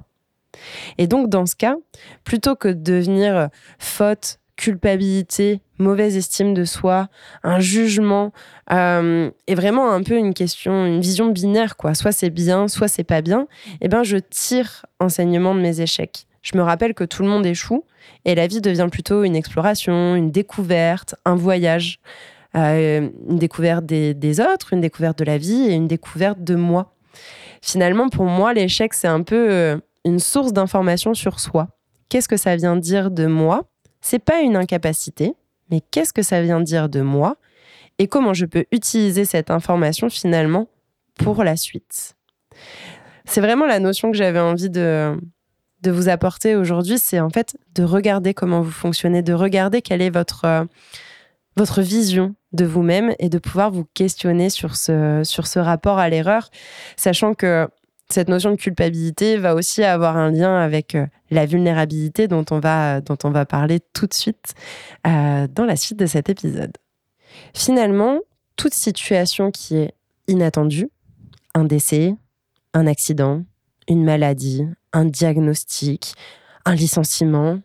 Et 0.97 1.05
donc, 1.05 1.29
dans 1.29 1.45
ce 1.45 1.55
cas, 1.55 1.75
plutôt 2.23 2.55
que 2.55 2.67
de 2.67 2.73
devenir 2.73 3.49
faute, 3.77 4.39
culpabilité, 4.61 5.59
mauvaise 5.79 6.15
estime 6.15 6.53
de 6.53 6.65
soi, 6.65 7.07
un 7.43 7.59
jugement, 7.59 8.31
euh, 8.71 9.31
et 9.47 9.55
vraiment 9.55 9.91
un 9.91 10.03
peu 10.03 10.15
une 10.15 10.35
question, 10.35 10.85
une 10.85 11.01
vision 11.01 11.29
binaire, 11.29 11.77
quoi. 11.77 11.95
Soit 11.95 12.11
c'est 12.11 12.29
bien, 12.29 12.67
soit 12.67 12.87
c'est 12.87 13.03
pas 13.03 13.21
bien. 13.21 13.47
Eh 13.81 13.87
ben, 13.87 14.03
je 14.03 14.17
tire 14.17 14.85
enseignement 14.99 15.55
de 15.55 15.61
mes 15.61 15.81
échecs. 15.81 16.27
Je 16.43 16.55
me 16.57 16.61
rappelle 16.61 16.93
que 16.93 17.03
tout 17.03 17.23
le 17.23 17.29
monde 17.29 17.45
échoue 17.45 17.85
et 18.25 18.35
la 18.35 18.45
vie 18.45 18.61
devient 18.61 18.87
plutôt 18.91 19.23
une 19.23 19.35
exploration, 19.35 20.15
une 20.15 20.29
découverte, 20.29 21.15
un 21.25 21.35
voyage, 21.35 21.99
euh, 22.55 23.09
une 23.29 23.39
découverte 23.39 23.85
des, 23.85 24.39
autres, 24.41 24.73
une 24.73 24.81
découverte 24.81 25.17
de 25.17 25.23
la 25.23 25.39
vie 25.39 25.69
et 25.69 25.73
une 25.73 25.87
découverte 25.87 26.43
de 26.43 26.53
moi. 26.53 26.93
Finalement, 27.63 28.09
pour 28.09 28.25
moi, 28.25 28.53
l'échec, 28.53 28.93
c'est 28.93 29.07
un 29.07 29.23
peu 29.23 29.49
euh, 29.49 29.77
une 30.05 30.19
source 30.19 30.53
d'information 30.53 31.15
sur 31.15 31.39
soi. 31.39 31.67
Qu'est-ce 32.09 32.27
que 32.27 32.37
ça 32.37 32.55
vient 32.55 32.75
dire 32.75 33.09
de 33.09 33.25
moi? 33.25 33.70
C'est 34.01 34.19
pas 34.19 34.41
une 34.41 34.55
incapacité, 34.55 35.33
mais 35.69 35.81
qu'est-ce 35.91 36.13
que 36.13 36.21
ça 36.21 36.41
vient 36.41 36.59
dire 36.59 36.89
de 36.89 37.01
moi 37.01 37.37
et 37.99 38.07
comment 38.07 38.33
je 38.33 38.45
peux 38.45 38.65
utiliser 38.71 39.25
cette 39.25 39.51
information 39.51 40.09
finalement 40.09 40.67
pour 41.15 41.43
la 41.43 41.55
suite? 41.55 42.15
C'est 43.25 43.41
vraiment 43.41 43.65
la 43.65 43.79
notion 43.79 44.11
que 44.11 44.17
j'avais 44.17 44.39
envie 44.39 44.69
de, 44.69 45.17
de 45.81 45.91
vous 45.91 46.09
apporter 46.09 46.55
aujourd'hui, 46.55 46.97
c'est 46.99 47.19
en 47.19 47.29
fait 47.29 47.57
de 47.75 47.83
regarder 47.83 48.33
comment 48.33 48.61
vous 48.61 48.71
fonctionnez, 48.71 49.21
de 49.21 49.33
regarder 49.33 49.81
quelle 49.81 50.01
est 50.01 50.09
votre, 50.09 50.45
euh, 50.45 50.65
votre 51.57 51.81
vision 51.81 52.35
de 52.53 52.65
vous-même 52.65 53.13
et 53.19 53.29
de 53.29 53.37
pouvoir 53.37 53.71
vous 53.71 53.85
questionner 53.93 54.49
sur 54.49 54.75
ce, 54.75 55.21
sur 55.23 55.47
ce 55.47 55.59
rapport 55.59 55.97
à 55.97 56.09
l'erreur, 56.09 56.49
sachant 56.97 57.33
que 57.33 57.67
cette 58.13 58.29
notion 58.29 58.51
de 58.51 58.55
culpabilité 58.55 59.37
va 59.37 59.55
aussi 59.55 59.83
avoir 59.83 60.17
un 60.17 60.31
lien 60.31 60.57
avec 60.57 60.95
euh, 60.95 61.05
la 61.29 61.45
vulnérabilité 61.45 62.27
dont 62.27 62.45
on 62.51 62.59
va, 62.59 63.01
dont 63.01 63.17
on 63.23 63.31
va 63.31 63.45
parler 63.45 63.79
tout 63.93 64.07
de 64.07 64.13
suite 64.13 64.53
euh, 65.07 65.47
dans 65.47 65.65
la 65.65 65.75
suite 65.75 65.97
de 65.97 66.05
cet 66.05 66.29
épisode. 66.29 66.77
Finalement, 67.53 68.19
toute 68.55 68.73
situation 68.73 69.51
qui 69.51 69.77
est 69.77 69.93
inattendue, 70.27 70.89
un 71.53 71.63
décès, 71.63 72.15
un 72.73 72.87
accident, 72.87 73.43
une 73.87 74.03
maladie, 74.03 74.65
un 74.93 75.05
diagnostic, 75.05 76.13
un 76.65 76.75
licenciement, 76.75 77.59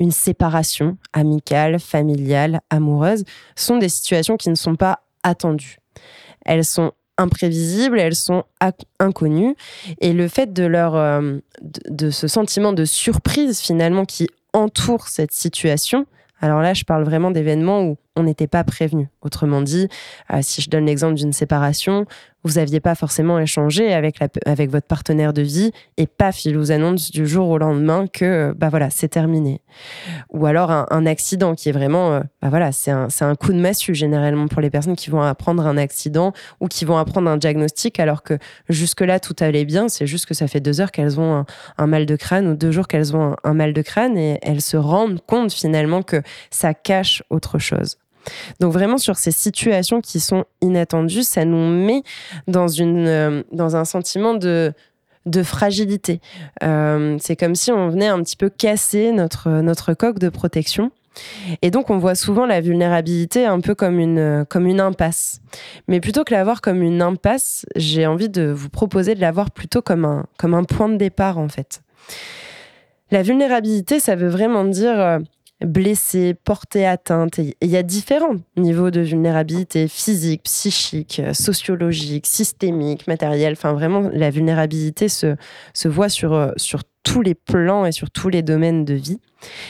une 0.00 0.12
séparation 0.12 0.96
amicale, 1.12 1.78
familiale, 1.78 2.60
amoureuse, 2.70 3.24
sont 3.56 3.78
des 3.78 3.88
situations 3.88 4.36
qui 4.36 4.48
ne 4.48 4.54
sont 4.54 4.76
pas 4.76 5.00
attendues. 5.22 5.78
Elles 6.44 6.64
sont 6.64 6.92
imprévisibles, 7.18 7.98
elles 7.98 8.14
sont 8.14 8.44
inconnues, 8.98 9.54
et 10.00 10.12
le 10.12 10.28
fait 10.28 10.52
de 10.52 10.64
leur, 10.64 10.96
euh, 10.96 11.38
de 11.60 12.10
ce 12.10 12.28
sentiment 12.28 12.72
de 12.72 12.84
surprise 12.84 13.60
finalement 13.60 14.04
qui 14.04 14.28
entoure 14.54 15.08
cette 15.08 15.32
situation, 15.32 16.06
alors 16.40 16.60
là, 16.60 16.74
je 16.74 16.84
parle 16.84 17.04
vraiment 17.04 17.30
d'événements 17.30 17.82
où 17.82 17.96
on 18.18 18.24
n'était 18.24 18.46
pas 18.46 18.64
prévenu. 18.64 19.08
Autrement 19.22 19.62
dit, 19.62 19.88
euh, 20.32 20.40
si 20.42 20.60
je 20.60 20.68
donne 20.68 20.86
l'exemple 20.86 21.14
d'une 21.14 21.32
séparation, 21.32 22.06
vous 22.44 22.54
n'aviez 22.54 22.80
pas 22.80 22.94
forcément 22.94 23.38
échangé 23.38 23.92
avec, 23.92 24.16
avec 24.46 24.70
votre 24.70 24.86
partenaire 24.86 25.32
de 25.32 25.42
vie 25.42 25.72
et 25.96 26.06
paf, 26.06 26.44
il 26.44 26.56
vous 26.56 26.70
annonce 26.70 27.10
du 27.10 27.26
jour 27.26 27.48
au 27.48 27.58
lendemain 27.58 28.06
que 28.06 28.54
bah 28.56 28.68
voilà, 28.68 28.90
c'est 28.90 29.08
terminé. 29.08 29.60
Ou 30.30 30.46
alors 30.46 30.70
un, 30.70 31.06
accident 31.06 31.54
qui 31.54 31.68
est 31.68 31.72
vraiment, 31.72 32.12
euh, 32.12 32.20
bah 32.40 32.48
voilà, 32.48 32.70
c'est 32.70 32.90
un, 32.90 33.08
un, 33.20 33.34
coup 33.34 33.52
de 33.52 33.58
massue 33.60 33.94
généralement 33.94 34.46
pour 34.46 34.60
les 34.60 34.70
personnes 34.70 34.96
qui 34.96 35.10
vont 35.10 35.22
apprendre 35.22 35.66
un 35.66 35.76
accident 35.76 36.32
ou 36.60 36.68
qui 36.68 36.84
vont 36.84 36.96
apprendre 36.96 37.28
un 37.28 37.38
diagnostic 37.38 37.98
alors 37.98 38.22
que 38.22 38.38
jusque-là 38.68 39.20
tout 39.20 39.36
allait 39.40 39.64
bien, 39.64 39.88
c'est 39.88 40.06
juste 40.06 40.26
que 40.26 40.34
ça 40.34 40.46
fait 40.46 40.60
deux 40.60 40.80
heures 40.80 40.92
qu'elles 40.92 41.18
ont 41.18 41.44
un, 41.76 41.86
mal 41.86 42.06
de 42.06 42.16
crâne 42.16 42.46
ou 42.48 42.54
deux 42.54 42.70
jours 42.70 42.86
qu'elles 42.86 43.16
ont 43.16 43.36
un 43.42 43.54
mal 43.54 43.72
de 43.72 43.82
crâne 43.82 44.16
et 44.16 44.38
elles 44.42 44.62
se 44.62 44.76
rendent 44.76 45.20
compte 45.26 45.52
finalement 45.52 46.02
que 46.02 46.22
ça 46.50 46.72
cache 46.74 47.22
autre 47.30 47.58
chose. 47.58 47.96
Donc 48.60 48.72
vraiment 48.72 48.98
sur 48.98 49.16
ces 49.16 49.30
situations 49.30 50.00
qui 50.00 50.20
sont 50.20 50.44
inattendues, 50.60 51.22
ça 51.22 51.44
nous 51.44 51.68
met 51.68 52.02
dans, 52.46 52.68
une, 52.68 53.06
euh, 53.06 53.42
dans 53.52 53.76
un 53.76 53.84
sentiment 53.84 54.34
de, 54.34 54.72
de 55.26 55.42
fragilité. 55.42 56.20
Euh, 56.62 57.16
c'est 57.20 57.36
comme 57.36 57.54
si 57.54 57.70
on 57.70 57.88
venait 57.88 58.08
un 58.08 58.22
petit 58.22 58.36
peu 58.36 58.48
casser 58.50 59.12
notre, 59.12 59.50
notre 59.50 59.94
coque 59.94 60.18
de 60.18 60.28
protection. 60.28 60.90
Et 61.62 61.70
donc, 61.72 61.90
on 61.90 61.98
voit 61.98 62.14
souvent 62.14 62.46
la 62.46 62.60
vulnérabilité 62.60 63.44
un 63.44 63.60
peu 63.60 63.74
comme 63.74 63.98
une, 63.98 64.44
comme 64.48 64.66
une 64.66 64.80
impasse. 64.80 65.40
Mais 65.88 66.00
plutôt 66.00 66.22
que 66.22 66.32
la 66.32 66.44
voir 66.44 66.60
comme 66.60 66.80
une 66.80 67.02
impasse, 67.02 67.66
j'ai 67.74 68.06
envie 68.06 68.28
de 68.28 68.46
vous 68.46 68.68
proposer 68.68 69.16
de 69.16 69.20
la 69.20 69.32
voir 69.32 69.50
plutôt 69.50 69.82
comme 69.82 70.04
un, 70.04 70.26
comme 70.38 70.54
un 70.54 70.62
point 70.62 70.88
de 70.88 70.96
départ, 70.96 71.38
en 71.38 71.48
fait. 71.48 71.82
La 73.10 73.22
vulnérabilité, 73.22 73.98
ça 73.98 74.14
veut 74.14 74.28
vraiment 74.28 74.64
dire 74.64 75.18
euh, 75.62 75.66
blessé, 75.66 76.34
porté 76.34 76.86
atteinte. 76.86 77.38
il 77.38 77.68
y 77.68 77.76
a 77.76 77.82
différents 77.82 78.36
niveaux 78.56 78.90
de 78.90 79.00
vulnérabilité 79.00 79.88
physique, 79.88 80.42
psychique, 80.44 81.20
euh, 81.20 81.34
sociologique, 81.34 82.26
systémique, 82.26 83.06
matérielle. 83.06 83.52
Enfin, 83.52 83.72
vraiment, 83.72 84.10
la 84.12 84.30
vulnérabilité 84.30 85.08
se, 85.08 85.36
se 85.74 85.88
voit 85.88 86.08
sur, 86.08 86.32
euh, 86.32 86.52
sur 86.56 86.82
tous 87.02 87.22
les 87.22 87.34
plans 87.34 87.86
et 87.86 87.92
sur 87.92 88.10
tous 88.10 88.28
les 88.28 88.42
domaines 88.42 88.84
de 88.84 88.94
vie. 88.94 89.20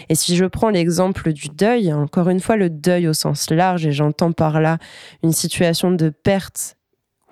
Et 0.09 0.14
si 0.14 0.37
je 0.37 0.45
prends 0.45 0.71
l'exemple 0.71 1.33
du 1.33 1.49
deuil, 1.49 1.92
encore 1.92 2.28
une 2.28 2.40
fois, 2.40 2.57
le 2.57 2.71
deuil 2.71 3.07
au 3.07 3.12
sens 3.12 3.50
large, 3.50 3.87
et 3.87 3.92
j'entends 3.92 4.33
par 4.33 4.61
là 4.61 4.78
une 5.23 5.33
situation 5.33 5.90
de 5.90 6.09
perte 6.09 6.76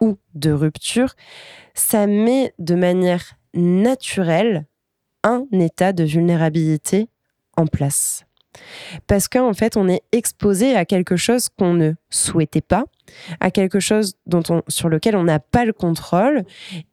ou 0.01 0.19
de 0.35 0.53
rupture, 0.53 1.15
ça 1.75 2.07
met 2.07 2.55
de 2.59 2.75
manière 2.75 3.35
naturelle 3.55 4.67
un 5.25 5.47
état 5.53 5.93
de 5.93 6.05
vulnérabilité 6.05 7.09
en 7.57 7.67
place. 7.67 8.25
Parce 9.07 9.29
qu'en 9.29 9.53
fait, 9.55 9.77
on 9.77 9.89
est 9.89 10.03
exposé 10.13 10.75
à 10.75 10.85
quelque 10.85 11.17
chose 11.17 11.49
qu'on 11.49 11.75
ne 11.75 11.93
souhaitait 12.11 12.61
pas, 12.61 12.85
à 13.41 13.51
quelque 13.51 13.81
chose 13.81 14.15
dont 14.27 14.43
on, 14.49 14.63
sur 14.69 14.89
lequel 14.89 15.17
on 15.17 15.25
n'a 15.25 15.39
pas 15.39 15.65
le 15.65 15.73
contrôle 15.73 16.45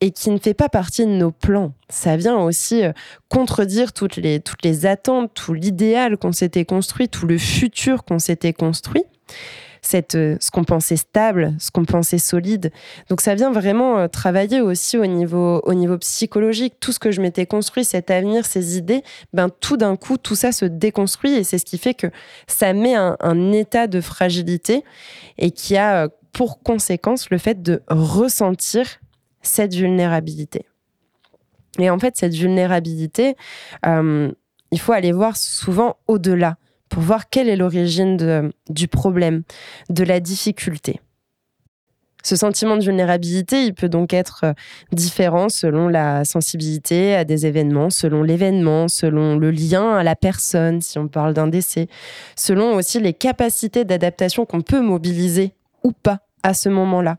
et 0.01 0.11
qui 0.11 0.29
ne 0.29 0.37
fait 0.37 0.53
pas 0.53 0.69
partie 0.69 1.05
de 1.05 1.11
nos 1.11 1.31
plans. 1.31 1.73
Ça 1.89 2.17
vient 2.17 2.37
aussi 2.37 2.83
euh, 2.83 2.91
contredire 3.29 3.93
toutes 3.93 4.17
les, 4.17 4.39
toutes 4.39 4.63
les 4.63 4.85
attentes, 4.85 5.31
tout 5.33 5.53
l'idéal 5.53 6.17
qu'on 6.17 6.31
s'était 6.31 6.65
construit, 6.65 7.09
tout 7.09 7.27
le 7.27 7.37
futur 7.37 8.03
qu'on 8.03 8.19
s'était 8.19 8.53
construit 8.53 9.03
cette, 9.83 10.15
euh, 10.15 10.37
ce 10.39 10.49
qu'on 10.49 10.63
pensait 10.63 10.95
stable, 10.95 11.53
ce 11.59 11.69
qu'on 11.69 11.85
pensait 11.85 12.17
solide. 12.17 12.71
Donc 13.09 13.21
ça 13.21 13.35
vient 13.35 13.51
vraiment 13.51 13.99
euh, 13.99 14.07
travailler 14.07 14.61
aussi 14.61 14.97
au 14.97 15.05
niveau, 15.05 15.61
au 15.63 15.73
niveau 15.75 15.97
psychologique. 15.99 16.75
Tout 16.79 16.91
ce 16.91 16.99
que 16.99 17.11
je 17.11 17.21
m'étais 17.21 17.45
construit, 17.45 17.83
cet 17.83 18.09
avenir, 18.09 18.45
ces 18.45 18.77
idées, 18.77 19.03
ben, 19.33 19.49
tout 19.49 19.77
d'un 19.77 19.95
coup, 19.95 20.17
tout 20.17 20.35
ça 20.35 20.51
se 20.51 20.65
déconstruit 20.65 21.33
et 21.33 21.43
c'est 21.43 21.57
ce 21.57 21.65
qui 21.65 21.77
fait 21.77 21.93
que 21.93 22.07
ça 22.47 22.73
met 22.73 22.95
un, 22.95 23.17
un 23.19 23.51
état 23.51 23.87
de 23.87 24.01
fragilité 24.01 24.83
et 25.37 25.51
qui 25.51 25.77
a 25.77 26.05
euh, 26.05 26.07
pour 26.31 26.63
conséquence 26.63 27.29
le 27.29 27.37
fait 27.37 27.61
de 27.61 27.83
ressentir 27.89 28.87
cette 29.41 29.75
vulnérabilité. 29.75 30.65
Et 31.77 31.89
en 31.89 31.99
fait, 31.99 32.15
cette 32.15 32.33
vulnérabilité, 32.33 33.35
il 33.83 34.79
faut 34.79 34.93
aller 34.93 35.11
voir 35.11 35.35
souvent 35.37 35.97
au-delà 36.07 36.57
pour 36.93 37.01
voir 37.01 37.27
quelle 37.27 37.49
est 37.49 37.55
l'origine 37.55 38.51
du 38.69 38.87
problème, 38.87 39.41
de 39.89 40.03
la 40.03 40.19
difficulté. 40.19 41.01
Ce 42.21 42.35
sentiment 42.35 42.77
de 42.77 42.83
vulnérabilité, 42.83 43.63
il 43.63 43.73
peut 43.73 43.89
donc 43.89 44.13
être 44.13 44.41
euh, 44.43 44.53
différent 44.91 45.49
selon 45.49 45.87
la 45.87 46.23
sensibilité 46.23 47.15
à 47.15 47.25
des 47.25 47.47
événements, 47.47 47.89
selon 47.89 48.21
l'événement, 48.21 48.87
selon 48.87 49.37
le 49.37 49.49
lien 49.49 49.95
à 49.95 50.03
la 50.03 50.15
personne, 50.15 50.81
si 50.81 50.99
on 50.99 51.07
parle 51.07 51.33
d'un 51.33 51.47
décès, 51.47 51.87
selon 52.35 52.75
aussi 52.75 52.99
les 52.99 53.13
capacités 53.13 53.85
d'adaptation 53.85 54.45
qu'on 54.45 54.61
peut 54.61 54.79
mobiliser 54.79 55.55
ou 55.83 55.93
pas 55.93 56.19
à 56.43 56.53
ce 56.53 56.69
moment-là. 56.69 57.17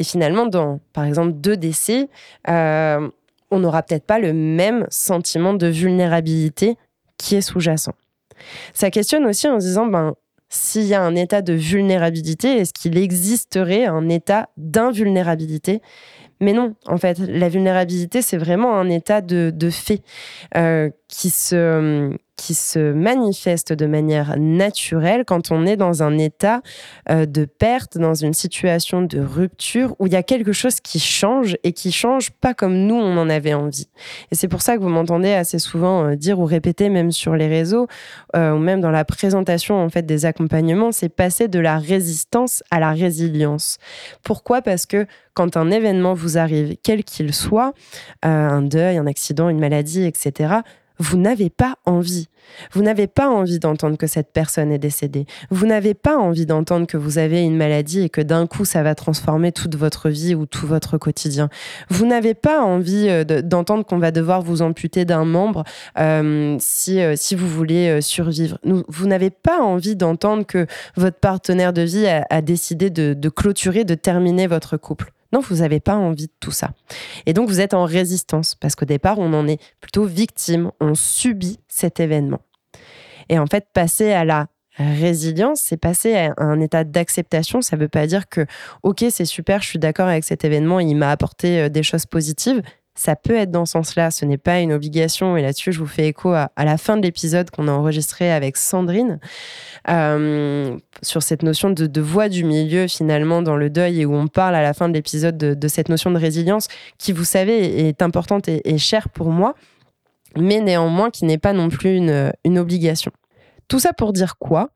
Et 0.00 0.04
finalement, 0.04 0.46
dans, 0.46 0.80
par 0.92 1.04
exemple, 1.04 1.34
deux 1.34 1.56
décès, 1.56 2.08
euh, 2.48 3.08
on 3.52 3.60
n'aura 3.60 3.84
peut-être 3.84 4.04
pas 4.04 4.18
le 4.18 4.32
même 4.32 4.84
sentiment 4.90 5.54
de 5.54 5.68
vulnérabilité 5.68 6.76
qui 7.16 7.36
est 7.36 7.40
sous-jacent. 7.40 7.92
Ça 8.74 8.90
questionne 8.90 9.26
aussi 9.26 9.48
en 9.48 9.60
se 9.60 9.66
disant, 9.66 9.86
ben, 9.86 10.14
s'il 10.48 10.84
y 10.84 10.94
a 10.94 11.00
un 11.00 11.14
état 11.14 11.40
de 11.40 11.54
vulnérabilité, 11.54 12.58
est-ce 12.58 12.74
qu'il 12.74 12.98
existerait 12.98 13.86
un 13.86 14.08
état 14.08 14.50
d'invulnérabilité? 14.58 15.80
Mais 16.40 16.52
non, 16.52 16.74
en 16.86 16.98
fait, 16.98 17.18
la 17.20 17.48
vulnérabilité, 17.48 18.20
c'est 18.20 18.36
vraiment 18.36 18.76
un 18.76 18.90
état 18.90 19.20
de, 19.20 19.52
fait 19.70 20.02
euh, 20.56 20.90
qui, 21.08 21.30
se, 21.30 22.10
qui 22.36 22.54
se 22.54 22.92
manifeste 22.92 23.72
de 23.72 23.86
manière 23.86 24.36
naturelle 24.38 25.24
quand 25.26 25.50
on 25.50 25.66
est 25.66 25.76
dans 25.76 26.02
un 26.02 26.18
état 26.18 26.62
euh, 27.10 27.26
de 27.26 27.44
perte, 27.44 27.98
dans 27.98 28.14
une 28.14 28.34
situation 28.34 29.02
de 29.02 29.20
rupture 29.20 29.94
où 29.98 30.06
il 30.06 30.12
y 30.12 30.16
a 30.16 30.22
quelque 30.22 30.52
chose 30.52 30.80
qui 30.80 30.98
change 30.98 31.56
et 31.62 31.72
qui 31.72 31.92
change 31.92 32.30
pas 32.30 32.54
comme 32.54 32.74
nous 32.74 32.94
on 32.94 33.16
en 33.16 33.28
avait 33.28 33.54
envie. 33.54 33.88
Et 34.30 34.34
c'est 34.34 34.48
pour 34.48 34.62
ça 34.62 34.76
que 34.76 34.82
vous 34.82 34.88
m'entendez 34.88 35.32
assez 35.32 35.58
souvent 35.58 36.04
euh, 36.04 36.14
dire 36.16 36.38
ou 36.40 36.44
répéter 36.44 36.88
même 36.88 37.12
sur 37.12 37.36
les 37.36 37.48
réseaux 37.48 37.86
ou 38.34 38.58
même 38.58 38.80
dans 38.80 38.90
la 38.90 39.04
présentation 39.04 39.76
en 39.76 39.90
fait 39.90 40.06
des 40.06 40.24
accompagnements, 40.24 40.90
c'est 40.90 41.08
passer 41.08 41.48
de 41.48 41.58
la 41.58 41.78
résistance 41.78 42.62
à 42.70 42.80
la 42.80 42.92
résilience. 42.92 43.78
Pourquoi? 44.22 44.62
Parce 44.62 44.86
que 44.86 45.06
quand 45.34 45.56
un 45.56 45.70
événement 45.70 46.14
vous 46.14 46.38
arrive, 46.38 46.76
quel 46.82 47.04
qu'il 47.04 47.32
soit, 47.32 47.72
euh, 48.24 48.28
un 48.28 48.62
deuil, 48.62 48.98
un 48.98 49.06
accident, 49.06 49.48
une 49.48 49.60
maladie, 49.60 50.04
etc., 50.04 50.56
vous 51.02 51.18
n'avez 51.18 51.50
pas 51.50 51.76
envie. 51.84 52.28
Vous 52.72 52.82
n'avez 52.82 53.08
pas 53.08 53.28
envie 53.28 53.58
d'entendre 53.58 53.96
que 53.96 54.06
cette 54.06 54.32
personne 54.32 54.70
est 54.70 54.78
décédée. 54.78 55.26
Vous 55.50 55.66
n'avez 55.66 55.94
pas 55.94 56.16
envie 56.16 56.46
d'entendre 56.46 56.86
que 56.86 56.96
vous 56.96 57.18
avez 57.18 57.42
une 57.42 57.56
maladie 57.56 58.02
et 58.02 58.08
que 58.08 58.20
d'un 58.20 58.46
coup 58.46 58.64
ça 58.64 58.84
va 58.84 58.94
transformer 58.94 59.50
toute 59.50 59.74
votre 59.74 60.08
vie 60.08 60.36
ou 60.36 60.46
tout 60.46 60.66
votre 60.66 60.98
quotidien. 60.98 61.48
Vous 61.90 62.06
n'avez 62.06 62.34
pas 62.34 62.62
envie 62.62 63.08
euh, 63.08 63.24
d'entendre 63.24 63.84
qu'on 63.84 63.98
va 63.98 64.12
devoir 64.12 64.42
vous 64.42 64.62
amputer 64.62 65.04
d'un 65.04 65.24
membre 65.24 65.64
euh, 65.98 66.56
si, 66.60 67.00
si 67.16 67.34
vous 67.34 67.48
voulez 67.48 68.00
survivre. 68.00 68.58
Vous 68.64 69.06
n'avez 69.06 69.30
pas 69.30 69.60
envie 69.60 69.96
d'entendre 69.96 70.46
que 70.46 70.66
votre 70.96 71.18
partenaire 71.18 71.72
de 71.72 71.82
vie 71.82 72.06
a, 72.06 72.42
décidé 72.42 72.90
de 72.90 73.28
clôturer, 73.28 73.84
de 73.84 73.94
terminer 73.94 74.46
votre 74.46 74.76
couple. 74.76 75.12
Non, 75.32 75.40
vous 75.40 75.56
n'avez 75.56 75.80
pas 75.80 75.96
envie 75.96 76.26
de 76.26 76.32
tout 76.40 76.50
ça. 76.50 76.72
Et 77.26 77.32
donc, 77.32 77.48
vous 77.48 77.60
êtes 77.60 77.74
en 77.74 77.84
résistance 77.84 78.54
parce 78.54 78.74
qu'au 78.74 78.84
départ, 78.84 79.18
on 79.18 79.32
en 79.32 79.48
est 79.48 79.60
plutôt 79.80 80.04
victime, 80.04 80.70
on 80.80 80.94
subit 80.94 81.58
cet 81.68 82.00
événement. 82.00 82.40
Et 83.28 83.38
en 83.38 83.46
fait, 83.46 83.66
passer 83.72 84.12
à 84.12 84.24
la 84.24 84.48
résilience, 84.76 85.60
c'est 85.60 85.76
passer 85.76 86.14
à 86.14 86.34
un 86.38 86.60
état 86.60 86.84
d'acceptation. 86.84 87.60
Ça 87.60 87.76
ne 87.76 87.82
veut 87.82 87.88
pas 87.88 88.06
dire 88.06 88.28
que, 88.28 88.46
ok, 88.82 89.04
c'est 89.10 89.24
super, 89.24 89.62
je 89.62 89.68
suis 89.68 89.78
d'accord 89.78 90.08
avec 90.08 90.24
cet 90.24 90.44
événement, 90.44 90.80
il 90.80 90.96
m'a 90.96 91.10
apporté 91.10 91.60
euh, 91.60 91.68
des 91.68 91.82
choses 91.82 92.06
positives. 92.06 92.62
Ça 92.94 93.16
peut 93.16 93.34
être 93.34 93.50
dans 93.50 93.64
ce 93.64 93.72
sens-là, 93.72 94.10
ce 94.10 94.24
n'est 94.26 94.38
pas 94.38 94.60
une 94.60 94.72
obligation. 94.72 95.36
Et 95.36 95.42
là-dessus, 95.42 95.72
je 95.72 95.78
vous 95.78 95.86
fais 95.86 96.08
écho 96.08 96.32
à, 96.32 96.50
la 96.58 96.76
fin 96.76 96.96
de 96.96 97.02
l'épisode 97.02 97.50
qu'on 97.50 97.68
a 97.68 97.72
enregistré 97.72 98.30
avec 98.30 98.56
Sandrine 98.56 99.18
euh, 99.88 100.76
sur 101.02 101.22
cette 101.22 101.42
notion 101.42 101.70
de, 101.70 102.00
voix 102.00 102.28
du 102.28 102.44
milieu 102.44 102.86
finalement 102.88 103.40
dans 103.40 103.56
le 103.56 103.70
deuil 103.70 104.02
et 104.02 104.04
où 104.04 104.14
on 104.14 104.28
parle 104.28 104.54
à 104.54 104.62
la 104.62 104.74
fin 104.74 104.88
de 104.88 104.94
l'épisode 104.94 105.38
de, 105.38 105.68
cette 105.68 105.88
notion 105.88 106.10
de 106.10 106.18
résilience 106.18 106.68
qui, 106.98 107.12
vous 107.12 107.24
savez, 107.24 107.88
est 107.88 108.02
importante 108.02 108.48
et 108.48 108.78
chère 108.78 109.08
pour 109.08 109.30
moi, 109.30 109.54
mais 110.36 110.60
néanmoins 110.60 111.10
qui 111.10 111.24
n'est 111.24 111.38
pas 111.38 111.52
non 111.54 111.70
plus 111.70 111.96
une 111.96 112.58
obligation. 112.58 113.12
Tout 113.72 113.78
ça 113.78 113.94
pour 113.94 114.12
dire 114.12 114.36
quoi? 114.36 114.68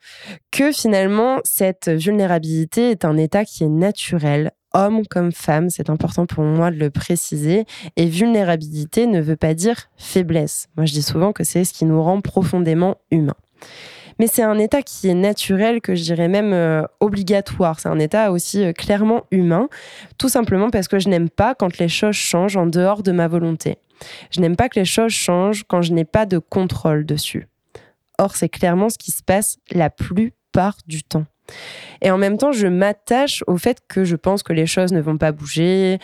Que 0.51 0.73
finalement, 0.73 1.41
cette 1.45 1.91
vulnérabilité 1.91 2.93
est 2.93 3.05
un 3.05 3.19
état 3.19 3.45
qui 3.45 3.63
est 3.63 3.69
naturel, 3.69 4.53
homme 4.77 5.07
comme 5.07 5.33
femme, 5.33 5.71
c'est 5.71 5.91
important 5.91 6.27
pour 6.27 6.45
moi 6.45 6.71
de 6.71 6.77
le 6.77 6.91
préciser. 6.91 7.65
Et 7.97 8.07
vulnérabilité 8.07 9.07
ne 9.07 9.21
veut 9.21 9.37
pas 9.37 9.55
dire 9.55 9.89
faiblesse. 9.97 10.69
Moi, 10.77 10.87
je 10.87 10.93
dis 10.93 11.03
souvent 11.03 11.33
que 11.33 11.45
c'est 11.45 11.65
ce 11.65 11.73
qui 11.73 11.85
nous 11.85 12.03
rend 12.03 12.21
profondément 12.21 12.97
humains. 13.11 13.37
Mais 14.19 14.29
c'est 14.29 14.43
un 14.43 14.59
état 14.59 14.83
qui 14.83 15.09
est 15.09 15.15
naturel, 15.15 15.81
que 15.81 15.95
je 15.95 16.03
dirais 16.03 16.29
même 16.29 16.53
euh, 16.53 16.83
obligatoire. 17.01 17.81
C'est 17.81 17.89
un 17.89 17.99
état 17.99 18.33
aussi 18.33 18.65
euh, 18.65 18.73
clairement 18.73 19.25
humain, 19.31 19.69
tout 20.17 20.29
simplement 20.29 20.71
parce 20.71 20.89
que 20.89 20.99
je 20.99 21.09
n'aime 21.09 21.29
pas 21.29 21.55
quand 21.55 21.79
les 21.79 21.89
choses 21.89 22.15
changent 22.15 22.57
en 22.57 22.67
dehors 22.67 23.03
de 23.03 23.13
ma 23.13 23.29
volonté. 23.29 23.77
Je 24.31 24.41
n'aime 24.41 24.57
pas 24.57 24.69
que 24.69 24.79
les 24.79 24.87
choses 24.87 25.13
changent 25.13 25.65
quand 25.69 25.83
je 25.83 25.93
n'ai 25.93 26.05
pas 26.05 26.25
de 26.25 26.39
contrôle 26.39 27.05
dessus. 27.05 27.47
Or, 28.19 28.37
c'est 28.37 28.49
clairement 28.49 28.89
ce 28.89 28.97
qui 28.97 29.11
se 29.11 29.23
passe 29.23 29.59
la 29.71 29.91
plupart 29.91 30.79
du 30.87 31.03
temps. 31.03 31.27
Et 32.03 32.11
en 32.11 32.19
même 32.19 32.39
temps, 32.39 32.53
je 32.53 32.67
m'attache 32.67 33.43
au 33.47 33.57
fait 33.57 33.79
que 33.89 34.05
je 34.05 34.17
pense 34.17 34.43
que 34.43 34.53
les 34.53 34.67
choses 34.67 34.93
ne 34.93 35.01
vont 35.01 35.17
pas 35.17 35.33
bouger. 35.33 35.99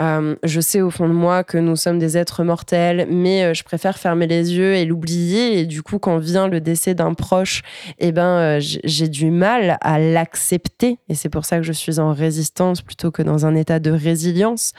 Euh, 0.00 0.36
je 0.42 0.60
sais 0.60 0.80
au 0.80 0.90
fond 0.90 1.08
de 1.08 1.14
moi 1.14 1.44
que 1.44 1.58
nous 1.58 1.76
sommes 1.76 1.98
des 1.98 2.16
êtres 2.16 2.44
mortels, 2.44 3.06
mais 3.10 3.44
euh, 3.44 3.54
je 3.54 3.64
préfère 3.64 3.98
fermer 3.98 4.26
les 4.26 4.54
yeux 4.54 4.74
et 4.74 4.84
l'oublier. 4.84 5.60
Et 5.60 5.66
du 5.66 5.82
coup, 5.82 5.98
quand 5.98 6.18
vient 6.18 6.48
le 6.48 6.60
décès 6.60 6.94
d'un 6.94 7.14
proche, 7.14 7.62
eh 7.98 8.12
ben, 8.12 8.58
euh, 8.58 8.60
j'ai 8.60 9.08
du 9.08 9.30
mal 9.30 9.78
à 9.80 9.98
l'accepter. 9.98 10.98
Et 11.08 11.14
c'est 11.14 11.28
pour 11.28 11.44
ça 11.44 11.58
que 11.58 11.62
je 11.62 11.72
suis 11.72 11.98
en 11.98 12.12
résistance 12.12 12.82
plutôt 12.82 13.10
que 13.10 13.22
dans 13.22 13.46
un 13.46 13.54
état 13.54 13.78
de 13.78 13.90
résilience. 13.90 14.72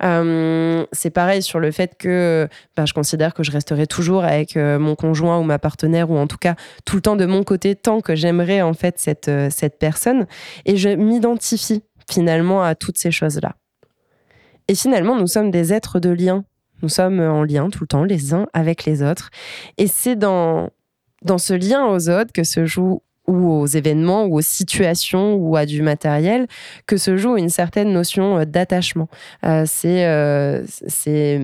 c'est 0.00 1.10
pareil 1.10 1.42
sur 1.42 1.58
le 1.58 1.70
fait 1.70 1.96
que 1.98 2.48
ben, 2.76 2.86
je 2.86 2.94
considère 2.94 3.34
que 3.34 3.42
je 3.42 3.50
resterai 3.50 3.86
toujours 3.86 4.24
avec 4.24 4.56
mon 4.56 4.94
conjoint 4.94 5.38
ou 5.38 5.42
ma 5.42 5.58
partenaire, 5.58 6.10
ou 6.10 6.16
en 6.16 6.26
tout 6.26 6.36
cas 6.38 6.54
tout 6.84 6.96
le 6.96 7.02
temps 7.02 7.16
de 7.16 7.26
mon 7.26 7.42
côté, 7.44 7.74
tant 7.74 8.00
que 8.00 8.14
j'aimerais 8.14 8.62
en 8.62 8.74
fait 8.74 8.98
cette, 8.98 9.30
cette 9.56 9.78
personne 9.78 10.26
et 10.64 10.76
je 10.76 10.88
m'identifie 10.88 11.82
finalement 12.10 12.62
à 12.62 12.74
toutes 12.74 12.98
ces 12.98 13.10
choses-là. 13.10 13.56
Et 14.68 14.74
finalement, 14.74 15.16
nous 15.16 15.26
sommes 15.26 15.50
des 15.50 15.72
êtres 15.72 16.00
de 16.00 16.10
lien. 16.10 16.44
Nous 16.82 16.88
sommes 16.88 17.20
en 17.20 17.42
lien 17.42 17.70
tout 17.70 17.80
le 17.82 17.86
temps, 17.86 18.04
les 18.04 18.34
uns 18.34 18.46
avec 18.52 18.84
les 18.84 19.02
autres. 19.02 19.30
Et 19.78 19.86
c'est 19.86 20.16
dans, 20.16 20.70
dans 21.22 21.38
ce 21.38 21.54
lien 21.54 21.86
aux 21.86 22.10
autres 22.10 22.32
que 22.32 22.44
se 22.44 22.66
joue 22.66 23.02
ou 23.26 23.50
aux 23.52 23.66
événements 23.66 24.24
ou 24.24 24.38
aux 24.38 24.42
situations 24.42 25.34
ou 25.34 25.56
à 25.56 25.66
du 25.66 25.82
matériel 25.82 26.46
que 26.86 26.96
se 26.96 27.16
joue 27.16 27.36
une 27.36 27.48
certaine 27.48 27.92
notion 27.92 28.38
euh, 28.38 28.44
d'attachement. 28.44 29.08
Euh, 29.44 29.64
c'est 29.66 30.06
euh, 30.06 30.64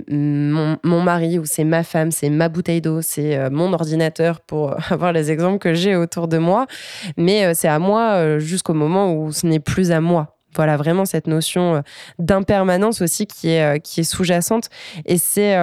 mon, 0.09 1.03
mari 1.03 1.39
ou 1.39 1.45
c'est 1.45 1.65
ma 1.65 1.83
femme, 1.83 2.11
c'est 2.11 2.31
ma 2.31 2.49
bouteille 2.49 2.81
d'eau, 2.81 3.03
c'est 3.03 3.51
mon 3.51 3.73
ordinateur 3.73 4.41
pour 4.41 4.77
avoir 4.91 5.13
les 5.13 5.31
exemples 5.31 5.59
que 5.59 5.75
j'ai 5.75 5.97
autour 5.97 6.29
de 6.29 6.39
moi, 6.39 6.67
mais 7.17 7.55
c'est 7.55 7.69
à 7.69 7.79
moi 7.79 8.39
jusqu'au 8.39 8.75
moment 8.75 9.15
où 9.15 9.33
ce 9.33 9.47
n'est 9.47 9.61
plus 9.61 9.91
à 9.91 10.01
moi. 10.01 10.39
Voilà 10.55 10.77
vraiment 10.77 11.05
cette 11.05 11.27
notion 11.27 11.83
d'impermanence 12.19 13.01
aussi 13.01 13.27
qui 13.27 13.49
est, 13.49 13.81
qui 13.81 14.01
est 14.01 14.05
sous-jacente 14.05 14.69
et 15.07 15.17
c'est 15.19 15.57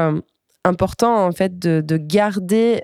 important 0.66 1.26
en 1.26 1.32
fait 1.32 1.60
de 1.60 1.98
garder 1.98 2.82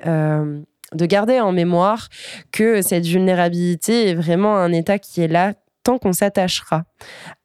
de 0.95 1.05
garder 1.05 1.39
en 1.39 1.51
mémoire 1.51 2.10
que 2.51 2.81
cette 2.81 3.05
vulnérabilité 3.05 4.10
est 4.10 4.15
vraiment 4.15 4.58
un 4.58 4.71
état 4.71 4.99
qui 4.99 5.21
est 5.21 5.27
là 5.27 5.53
tant 5.84 5.99
qu'on 5.99 6.13
s'attachera 6.13 6.84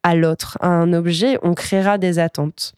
à 0.02 0.14
l'autre, 0.16 0.56
à 0.60 0.68
un 0.68 0.92
objet, 0.92 1.38
on 1.42 1.54
créera 1.54 1.98
des 1.98 2.18
attentes. 2.18 2.72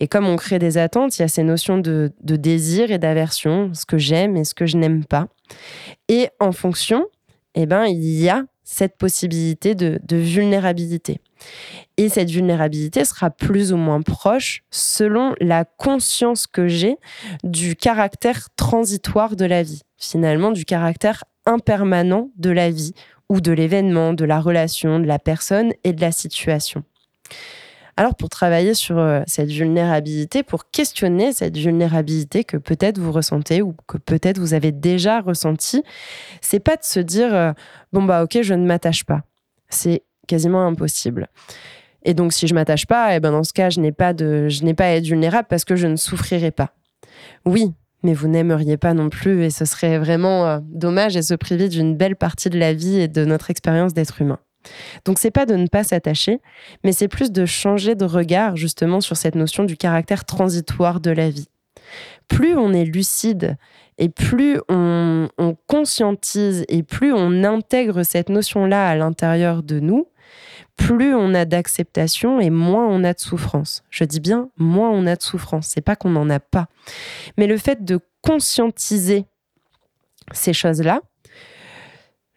Et 0.00 0.06
comme 0.06 0.26
on 0.26 0.36
crée 0.36 0.58
des 0.58 0.78
attentes, 0.78 1.18
il 1.18 1.22
y 1.22 1.24
a 1.24 1.28
ces 1.28 1.42
notions 1.42 1.78
de, 1.78 2.12
désir 2.20 2.90
et 2.90 2.98
d'aversion, 2.98 3.72
ce 3.74 3.86
que 3.86 3.98
j'aime 3.98 4.36
et 4.36 4.44
ce 4.44 4.54
que 4.54 4.66
je 4.66 4.76
n'aime 4.76 5.04
pas. 5.04 5.26
Et 6.08 6.28
en 6.40 6.52
fonction, 6.52 7.06
eh 7.54 7.66
ben, 7.66 7.86
il 7.86 8.20
y 8.20 8.28
a 8.28 8.44
cette 8.62 8.98
possibilité 8.98 9.74
de, 9.74 9.98
de 10.06 10.16
vulnérabilité. 10.16 11.20
Et 11.96 12.08
cette 12.08 12.30
vulnérabilité 12.30 13.04
sera 13.04 13.30
plus 13.30 13.72
ou 13.72 13.76
moins 13.76 14.02
proche 14.02 14.62
selon 14.70 15.34
la 15.40 15.64
conscience 15.64 16.46
que 16.46 16.68
j'ai 16.68 16.96
du 17.42 17.76
caractère 17.76 18.48
transitoire 18.56 19.36
de 19.36 19.46
la 19.46 19.62
vie, 19.62 19.82
finalement 19.98 20.52
du 20.52 20.64
caractère 20.64 21.24
impermanent 21.44 22.30
de 22.36 22.50
la 22.50 22.70
vie 22.70 22.94
ou 23.28 23.40
de 23.40 23.52
l'événement, 23.52 24.14
de 24.14 24.24
la 24.24 24.40
relation, 24.40 25.00
de 25.00 25.06
la 25.06 25.18
personne 25.18 25.72
et 25.84 25.92
de 25.92 26.00
la 26.00 26.12
situation. 26.12 26.84
Alors 27.96 28.14
pour 28.14 28.28
travailler 28.28 28.74
sur 28.74 28.96
euh, 28.96 29.22
cette 29.26 29.50
vulnérabilité, 29.50 30.44
pour 30.44 30.70
questionner 30.70 31.32
cette 31.32 31.56
vulnérabilité 31.56 32.44
que 32.44 32.56
peut-être 32.56 32.98
vous 32.98 33.10
ressentez 33.10 33.60
ou 33.60 33.74
que 33.88 33.98
peut-être 33.98 34.38
vous 34.38 34.54
avez 34.54 34.70
déjà 34.70 35.20
ressenti, 35.20 35.82
c'est 36.40 36.60
pas 36.60 36.76
de 36.76 36.84
se 36.84 37.00
dire 37.00 37.34
euh, 37.34 37.52
bon 37.92 38.04
bah 38.04 38.22
OK, 38.22 38.38
je 38.40 38.54
ne 38.54 38.64
m'attache 38.64 39.02
pas. 39.02 39.22
C'est 39.68 40.04
quasiment 40.28 40.64
impossible. 40.64 41.26
Et 42.04 42.14
donc, 42.14 42.32
si 42.32 42.46
je 42.46 42.54
m'attache 42.54 42.86
pas, 42.86 43.12
et 43.12 43.16
eh 43.16 43.20
ben 43.20 43.32
dans 43.32 43.42
ce 43.42 43.52
cas, 43.52 43.70
je 43.70 43.80
n'ai 43.80 43.90
pas 43.90 44.12
de, 44.12 44.48
je 44.48 44.62
n'ai 44.62 44.74
pas 44.74 44.84
à 44.84 44.90
être 44.90 45.04
vulnérable 45.06 45.48
parce 45.50 45.64
que 45.64 45.74
je 45.74 45.88
ne 45.88 45.96
souffrirai 45.96 46.52
pas. 46.52 46.72
Oui, 47.44 47.72
mais 48.02 48.14
vous 48.14 48.28
n'aimeriez 48.28 48.76
pas 48.76 48.94
non 48.94 49.08
plus, 49.08 49.44
et 49.44 49.50
ce 49.50 49.64
serait 49.64 49.98
vraiment 49.98 50.46
euh, 50.46 50.58
dommage 50.62 51.16
et 51.16 51.22
se 51.22 51.34
priver 51.34 51.68
d'une 51.68 51.96
belle 51.96 52.16
partie 52.16 52.50
de 52.50 52.58
la 52.58 52.72
vie 52.72 53.00
et 53.00 53.08
de 53.08 53.24
notre 53.24 53.50
expérience 53.50 53.94
d'être 53.94 54.20
humain. 54.20 54.38
Donc, 55.04 55.18
c'est 55.18 55.30
pas 55.30 55.46
de 55.46 55.54
ne 55.54 55.66
pas 55.66 55.84
s'attacher, 55.84 56.40
mais 56.84 56.92
c'est 56.92 57.08
plus 57.08 57.32
de 57.32 57.46
changer 57.46 57.94
de 57.94 58.04
regard 58.04 58.56
justement 58.56 59.00
sur 59.00 59.16
cette 59.16 59.34
notion 59.34 59.64
du 59.64 59.76
caractère 59.76 60.24
transitoire 60.24 61.00
de 61.00 61.10
la 61.10 61.30
vie. 61.30 61.48
Plus 62.28 62.56
on 62.56 62.72
est 62.72 62.84
lucide 62.84 63.56
et 63.96 64.08
plus 64.08 64.60
on, 64.68 65.28
on 65.38 65.56
conscientise 65.66 66.64
et 66.68 66.82
plus 66.82 67.12
on 67.12 67.44
intègre 67.44 68.02
cette 68.02 68.28
notion-là 68.28 68.88
à 68.88 68.96
l'intérieur 68.96 69.62
de 69.62 69.80
nous, 69.80 70.08
plus 70.78 71.14
on 71.14 71.34
a 71.34 71.44
d'acceptation 71.44 72.40
et 72.40 72.48
moins 72.48 72.86
on 72.86 73.04
a 73.04 73.12
de 73.12 73.20
souffrance. 73.20 73.84
Je 73.90 74.04
dis 74.04 74.20
bien 74.20 74.48
moins 74.56 74.88
on 74.88 75.06
a 75.06 75.16
de 75.16 75.22
souffrance, 75.22 75.66
c'est 75.66 75.82
pas 75.82 75.96
qu'on 75.96 76.10
n'en 76.10 76.30
a 76.30 76.40
pas. 76.40 76.68
Mais 77.36 77.46
le 77.46 77.58
fait 77.58 77.84
de 77.84 78.00
conscientiser 78.22 79.26
ces 80.32 80.54
choses-là, 80.54 81.00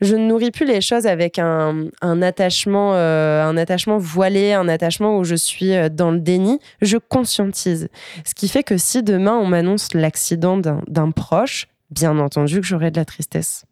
je 0.02 0.16
ne 0.16 0.28
nourris 0.28 0.50
plus 0.50 0.66
les 0.66 0.82
choses 0.82 1.06
avec 1.06 1.38
un, 1.38 1.90
attachement, 2.02 2.96
euh, 2.96 3.46
un 3.46 3.56
attachement 3.56 4.00
voilé, 4.00 4.54
un 4.54 4.68
attachement 4.68 5.20
où 5.20 5.24
je 5.24 5.36
suis 5.36 5.76
euh, 5.76 5.90
dans 5.90 6.10
le 6.10 6.20
déni. 6.20 6.60
Je 6.82 6.98
conscientise. 6.98 7.88
Ce 8.26 8.34
qui 8.34 8.48
fait 8.48 8.64
que 8.64 8.78
si 8.78 9.04
demain 9.04 9.36
on 9.36 9.46
m'annonce 9.46 9.94
l'accident 9.94 10.58
d'un 10.58 11.12
proche, 11.12 11.68
bien 11.92 12.18
entendu 12.18 12.60
que 12.62 12.66
j'aurai 12.66 12.90
de 12.90 12.98
la 12.98 13.06
tristesse. 13.06 13.66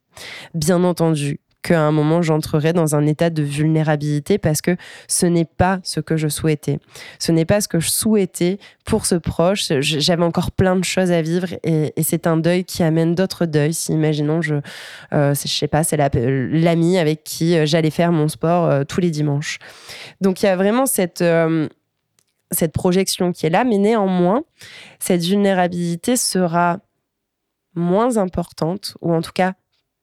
Bien 0.54 0.84
entendu 0.84 1.40
qu'à 1.62 1.82
un 1.82 1.92
moment 1.92 2.22
j'entrerai 2.22 2.74
dans 2.74 2.96
un 2.96 3.06
état 3.06 3.30
de 3.30 3.44
vulnérabilité 3.44 4.38
parce 4.38 4.62
que 4.62 4.78
ce 5.08 5.26
n'est 5.26 5.46
pas 5.46 5.80
ce 5.84 6.00
que 6.00 6.18
je 6.18 6.28
souhaitais. 6.28 6.80
Ce 7.20 7.32
n'est 7.32 7.46
pas 7.46 7.62
ce 7.62 7.68
que 7.68 7.80
je 7.80 7.90
souhaitais 7.90 8.60
pour 8.86 9.06
ce 9.06 9.16
proche. 9.16 9.72
J'avais 9.80 10.24
encore 10.24 10.52
plein 10.52 10.76
de 10.76 10.84
choses 10.84 11.12
à 11.12 11.22
vivre 11.22 11.48
et, 11.64 11.94
c'est 12.02 12.28
un 12.28 12.38
deuil 12.38 12.64
qui 12.64 12.82
amène 12.82 13.14
d'autres 13.14 13.46
deuils. 13.46 13.74
Si 13.74 13.92
imaginons, 13.92 14.42
je, 14.42 14.56
euh, 15.14 15.34
sais 15.36 15.68
pas, 15.68 15.84
c'est 15.84 15.98
l'ami 15.98 16.98
avec 16.98 17.24
qui 17.24 17.56
euh, 17.56 17.66
j'allais 17.66 17.92
faire 17.92 18.12
mon 18.12 18.28
sport 18.28 18.66
euh, 18.66 18.84
tous 18.84 19.02
les 19.02 19.12
dimanches. 19.12 19.60
Donc 20.22 20.42
il 20.42 20.46
y 20.46 20.50
a 20.50 20.56
vraiment 20.56 20.86
cette 20.86 21.24
cette 22.52 22.72
projection 22.74 23.32
qui 23.32 23.46
est 23.46 23.50
là, 23.50 23.64
mais 23.64 23.78
néanmoins, 23.78 24.44
cette 24.98 25.22
vulnérabilité 25.22 26.18
sera 26.18 26.80
moins 27.76 28.18
importante, 28.18 28.96
ou 29.02 29.14
en 29.14 29.22
tout 29.22 29.32
cas 29.34 29.54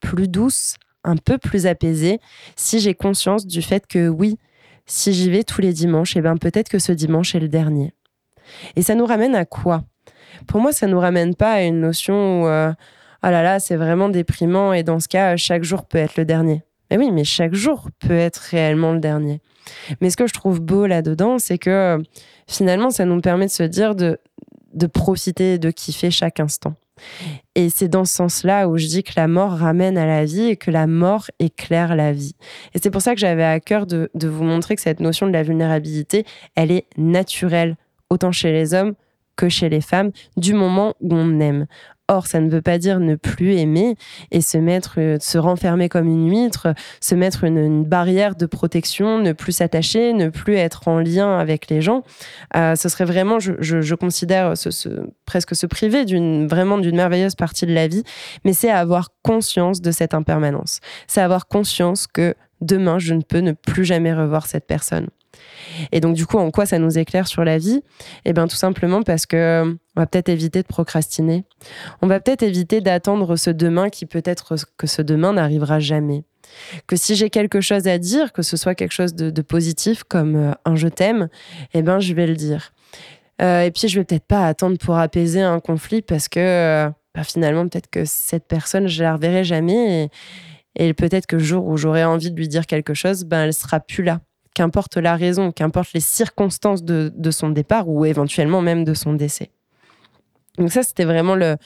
plus 0.01 0.29
douce 0.29 0.77
un 1.07 1.17
peu 1.17 1.39
plus 1.39 1.67
apaisée 1.67 2.21
si 2.57 2.81
j'ai 2.81 2.95
conscience 2.95 3.47
du 3.47 3.63
fait 3.63 3.87
que 3.87 4.09
oui, 4.09 4.39
si 4.85 5.13
j'y 5.13 5.31
vais 5.31 5.45
tous 5.45 5.61
les 5.61 5.73
dimanches, 5.73 6.17
et 6.17 6.19
eh 6.19 6.23
ben 6.23 6.37
peut-être 6.37 6.69
que 6.69 6.79
ce 6.79 6.93
dimanche 6.93 7.35
est 7.35 7.41
le 7.41 7.49
dernier. 7.49 7.93
Et 8.77 8.83
ça 8.83 8.95
nous 8.95 9.07
ramène 9.07 9.35
à 9.35 9.45
quoi? 9.45 9.85
Pour 10.47 10.61
moi, 10.61 10.73
ça 10.73 10.87
nous 10.87 11.01
ramène 11.01 11.35
pas 11.35 11.53
à 11.53 11.63
une 11.63 11.81
notion 11.81 12.43
où 12.43 12.47
euh, 12.47 12.73
oh 13.25 13.31
là 13.31 13.43
là, 13.43 13.59
c'est 13.59 13.77
vraiment 13.77 14.09
déprimant 14.09 14.73
et 14.73 14.83
dans 14.83 15.01
ce 15.01 15.09
cas, 15.09 15.37
chaque 15.37 15.65
jour 15.65 15.85
peut 15.87 15.99
être 15.99 16.17
le 16.17 16.25
dernier. 16.25 16.63
Mais 16.91 16.99
oui, 16.99 17.11
mais 17.11 17.25
chaque 17.25 17.55
jour 17.55 17.89
peut 17.99 18.17
être 18.17 18.37
réellement 18.37 18.93
le 18.93 19.01
dernier. 19.01 19.41
Mais 20.01 20.11
ce 20.11 20.17
que 20.17 20.29
je 20.29 20.33
trouve 20.33 20.61
beau 20.61 20.87
là-dedans, 20.87 21.39
c'est 21.39 21.59
que 21.59 22.01
finalement, 22.47 22.91
ça 22.91 23.05
nous 23.05 23.21
permet 23.21 23.47
de 23.47 23.51
se 23.51 23.65
dire 23.65 23.97
de, 23.97 24.19
de 24.75 24.87
profiter, 24.87 25.59
de 25.59 25.71
kiffer 25.71 26.13
chaque 26.13 26.39
instant. 26.39 26.75
Et 27.55 27.71
c'est 27.71 27.89
dans 27.89 28.05
ce 28.05 28.15
sens-là 28.15 28.69
où 28.69 28.79
je 28.79 28.87
dis 28.87 29.03
que 29.03 29.13
la 29.17 29.29
mort 29.29 29.53
ramène 29.53 29.99
à 29.99 30.07
la 30.07 30.25
vie 30.25 30.49
et 30.49 30.57
que 30.57 30.71
la 30.71 30.87
mort 30.87 31.27
éclaire 31.39 31.97
la 31.97 32.13
vie. 32.13 32.35
Et 32.75 32.79
c'est 32.83 32.91
pour 32.91 33.03
ça 33.03 33.15
que 33.15 33.21
j'avais 33.21 33.45
à 33.45 33.61
cœur 33.61 33.87
de, 33.87 34.11
vous 34.15 34.45
montrer 34.45 34.77
que 34.77 34.83
cette 34.83 35.01
notion 35.01 35.27
de 35.27 35.33
la 35.33 35.43
vulnérabilité, 35.43 36.25
elle 36.55 36.71
est 36.71 36.87
naturelle, 36.97 37.77
autant 38.11 38.33
chez 38.33 38.53
les 38.53 38.75
hommes 38.75 38.95
que 39.37 39.49
chez 39.51 39.69
les 39.69 39.83
femmes, 39.83 40.13
du 40.39 40.55
moment 40.55 40.95
où 41.01 41.15
on 41.15 41.41
aime. 41.41 41.67
Or, 42.09 42.29
ça 42.29 42.41
ne 42.41 42.49
veut 42.49 42.63
pas 42.63 42.79
dire 42.79 43.01
ne 43.01 43.17
plus 43.17 43.55
aimer 43.55 43.97
et 44.31 44.41
se 44.41 44.59
mettre, 44.59 44.95
euh, 44.99 45.17
se 45.21 45.39
renfermer 45.39 45.89
comme 45.89 46.07
une 46.07 46.31
huître, 46.31 46.69
se 47.01 47.17
mettre 47.17 47.45
une, 47.45 47.85
barrière 47.85 48.37
de 48.37 48.47
protection, 48.47 49.19
ne 49.19 49.33
plus 49.33 49.53
s'attacher, 49.53 50.13
ne 50.13 50.29
plus 50.29 50.55
être 50.55 50.87
en 50.87 51.01
lien 51.01 51.37
avec 51.37 51.69
les 51.69 51.81
gens. 51.81 52.03
Euh, 52.57 52.77
ce 52.77 52.89
serait 52.89 53.05
vraiment, 53.05 53.39
je, 53.41 53.95
considère, 53.95 54.55
presque 55.25 55.57
se 55.57 55.67
priver 55.67 56.05
d'une 56.05 56.47
vraiment 56.47 56.79
d'une 56.79 56.97
merveilleuse 56.97 57.35
partie 57.35 57.67
de 57.67 57.75
la 57.75 57.89
vie, 57.89 58.05
mais 58.45 58.53
c'est 58.53 58.71
avoir 58.71 59.11
conscience 59.23 59.81
de 59.81 59.91
cette 59.91 60.15
impermanence. 60.15 60.81
C'est 61.09 61.21
avoir 61.21 61.49
conscience 61.49 62.07
que 62.07 62.35
demain, 62.61 62.99
je 62.99 63.15
ne 63.15 63.23
peux 63.23 63.41
ne 63.41 63.53
plus 63.53 63.85
jamais 63.85 64.15
revoir 64.15 64.47
cette 64.47 64.67
personne. 64.67 65.09
Et 65.93 66.01
donc, 66.01 66.15
du 66.15 66.27
coup, 66.27 66.39
en 66.39 66.51
quoi 66.51 66.67
ça 66.67 66.79
nous 66.79 66.99
éclaire 66.99 67.27
sur 67.27 67.45
la 67.45 67.59
vie? 67.59 67.83
Eh 68.25 68.33
bien, 68.33 68.47
tout 68.47 68.57
simplement 68.57 69.03
parce 69.03 69.27
que 69.27 69.77
on 69.97 70.01
va 70.01 70.07
peut-être 70.07 70.29
éviter 70.29 70.63
de 70.63 70.67
procrastiner. 70.67 71.45
On 72.03 72.07
va 72.07 72.21
peut-être 72.21 72.43
éviter 72.43 72.81
d'attendre 72.81 73.37
ce 73.37 73.51
demain 73.51 73.89
qui 73.89 74.07
peut-être 74.07 74.55
que 74.77 74.87
ce 74.87 75.03
demain 75.03 75.33
n'arrivera 75.33 75.81
jamais. 75.81 76.25
Que 76.87 76.97
si 76.97 77.17
j'ai 77.17 77.31
quelque 77.31 77.61
chose 77.61 77.87
à 77.89 77.99
dire, 77.99 78.33
que 78.33 78.43
ce 78.43 78.57
soit 78.57 78.75
quelque 78.75 78.93
chose 78.93 79.15
de, 79.15 79.43
positif 79.43 80.05
comme 80.05 80.37
euh, 80.37 80.53
un 80.65 80.77
je 80.77 80.89
t'aime, 80.89 81.29
eh 81.75 81.83
ben, 81.83 82.01
je 82.01 82.15
vais 82.15 82.27
le 82.27 82.37
dire. 82.37 82.73
Euh, 83.43 83.63
et 83.63 83.71
puis, 83.71 83.89
je 83.89 83.99
vais 83.99 84.05
peut-être 84.05 84.27
pas 84.27 84.47
attendre 84.47 84.79
pour 84.79 84.97
apaiser 84.97 85.43
un 85.43 85.61
conflit 85.61 86.03
parce 86.03 86.29
que 86.29 86.41
euh, 86.41 86.91
bah, 87.15 87.25
finalement, 87.25 87.69
peut-être 87.69 87.91
que 87.91 88.05
cette 88.05 88.47
personne, 88.47 88.87
je 88.89 89.03
la 89.03 89.15
reverrai 89.15 89.45
jamais. 89.45 90.11
Et, 90.79 90.93
peut-être 90.95 91.27
que 91.27 91.37
le 91.37 91.43
jour 91.43 91.67
où 91.67 91.77
j'aurai 91.77 92.05
envie 92.05 92.31
de 92.31 92.37
lui 92.37 92.49
dire 92.49 92.67
quelque 92.67 92.95
chose, 92.95 93.25
ben, 93.25 93.45
elle 93.45 93.55
sera 93.55 93.81
plus 93.81 94.03
là 94.03 94.21
qu'importe 94.57 94.97
la 94.97 95.17
raison, 95.17 95.53
qu'importe 95.53 95.93
les 95.93 96.01
circonstances 96.01 96.83
de, 96.83 97.31
son 97.31 97.51
départ 97.51 97.89
ou 97.89 98.07
éventuellement 98.07 98.63
même 98.63 98.85
de 98.85 98.95
son 98.95 99.13
décès. 99.13 99.51
Donc 100.57 100.73
ça, 100.73 100.83
c'était 100.83 101.05
vraiment 101.05 101.35
le, 101.35 101.59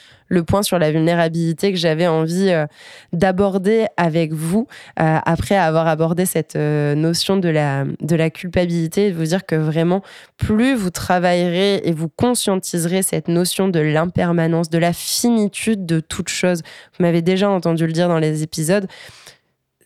point 0.42 0.64
sur 0.64 0.76
la 0.80 0.90
vulnérabilité 0.90 1.70
que 1.70 1.78
j'avais 1.78 2.08
envie 2.08 2.50
euh, 2.50 2.66
d'aborder 3.12 3.86
avec 3.96 4.32
vous 4.32 4.66
euh, 4.98 5.18
après 5.24 5.54
avoir 5.54 5.86
abordé 5.86 6.26
cette 6.26 6.56
euh, 6.56 6.96
notion 6.96 7.36
de 7.36 7.48
la, 7.48 7.84
de 8.00 8.16
la 8.16 8.30
culpabilité 8.30 9.12
de 9.12 9.16
vous 9.16 9.26
dire 9.26 9.46
que 9.46 9.54
vraiment, 9.54 10.02
plus 10.36 10.74
vous 10.74 10.90
travaillerez 10.90 11.82
et 11.84 11.92
vous 11.92 12.08
conscientiserez 12.08 13.02
cette 13.02 13.28
notion 13.28 13.68
de 13.68 13.78
l'impermanence, 13.78 14.68
de 14.68 14.78
la 14.78 14.92
finitude 14.92 15.86
de 15.86 16.00
toute 16.00 16.28
chose. 16.28 16.62
Vous 16.98 17.04
m'avez 17.04 17.22
déjà 17.22 17.48
entendu 17.48 17.86
le 17.86 17.92
dire 17.92 18.08
dans 18.08 18.18
les 18.18 18.42
épisodes 18.42 18.88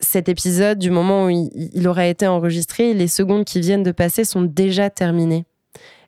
cet 0.04 0.28
épisode, 0.28 0.78
du 0.78 0.90
moment 0.90 1.26
où 1.26 1.30
il, 1.30 1.88
aura 1.88 2.06
été 2.06 2.26
enregistré, 2.26 2.94
les 2.94 3.08
secondes 3.08 3.44
qui 3.44 3.60
viennent 3.60 3.82
de 3.82 3.92
passer 3.92 4.24
sont 4.24 4.42
déjà 4.42 4.90
terminées. 4.90 5.44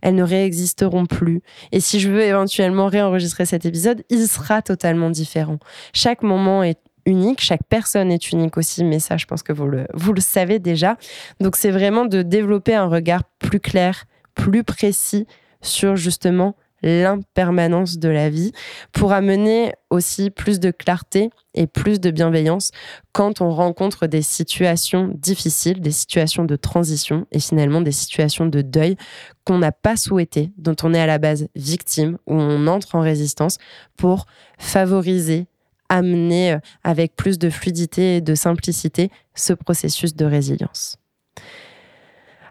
Elles 0.03 0.15
ne 0.15 0.23
réexisteront 0.23 1.07
plus. 1.07 1.43
Et 1.73 1.81
si 1.81 1.99
je 1.99 2.11
veux 2.11 2.23
éventuellement 2.23 2.87
réenregistrer 2.87 3.47
cet 3.47 3.67
épisode, 3.67 4.05
il 4.11 4.29
sera 4.29 4.63
totalement 4.63 5.11
différent. 5.11 5.59
Chaque 5.93 6.23
moment 6.23 6.63
est 6.63 6.79
unique, 7.07 7.41
chaque 7.41 7.65
personne 7.69 8.13
est 8.13 8.31
unique 8.31 8.57
aussi, 8.57 8.85
mais 8.85 8.99
ça, 8.99 9.17
je 9.17 9.27
pense 9.27 9.43
que 9.43 9.53
vous 9.53 9.67
le, 9.67 9.87
vous 9.95 10.13
le 10.13 10.21
savez 10.21 10.59
déjà. 10.59 10.97
Donc, 11.41 11.57
c'est 11.57 11.71
vraiment 11.71 12.05
de 12.05 12.23
développer 12.23 12.75
un 12.75 12.87
regard 12.87 13.25
plus 13.39 13.61
clair, 13.61 14.05
plus 14.35 14.65
précis 14.65 15.27
sur 15.63 15.97
justement 15.97 16.55
l'impermanence 16.83 17.99
de 17.99 18.09
la 18.09 18.31
vie 18.31 18.53
pour 18.93 19.13
amener 19.13 19.73
aussi 19.91 20.31
plus 20.31 20.61
de 20.61 20.71
clarté 20.71 21.31
et 21.55 21.67
plus 21.67 22.01
de 22.01 22.11
bienveillance 22.11 22.71
quand 23.13 23.41
on 23.41 23.51
rencontre 23.51 24.07
des 24.07 24.23
situations 24.23 25.11
difficiles, 25.15 25.81
des 25.81 25.91
situations 25.91 26.45
de 26.45 26.57
transition 26.57 27.27
et 27.33 27.41
finalement 27.41 27.81
des 27.81 27.93
situations 27.93 28.47
de 28.47 28.61
deuil 28.63 28.97
qu'on 29.45 29.59
n'a 29.59 29.73
pas 29.73 29.97
souhaité, 29.97 30.53
dont 30.59 30.77
on 30.83 30.93
est 30.93 31.01
à 31.01 31.07
la 31.07 31.19
base 31.19 31.49
victime, 31.55 32.19
où 32.27 32.35
on 32.35 32.67
entre 32.67 32.95
en 32.95 33.01
résistance 33.01 33.59
pour 33.97 34.27
favoriser, 34.59 35.47
amener 35.89 36.53
euh, 36.53 36.59
avec 36.85 37.15
plus 37.17 37.39
de 37.39 37.49
fluidité 37.49 38.17
et 38.17 38.21
de 38.21 38.35
simplicité 38.35 39.11
ce 39.35 39.53
processus 39.53 40.15
de 40.15 40.25
résilience. 40.25 40.99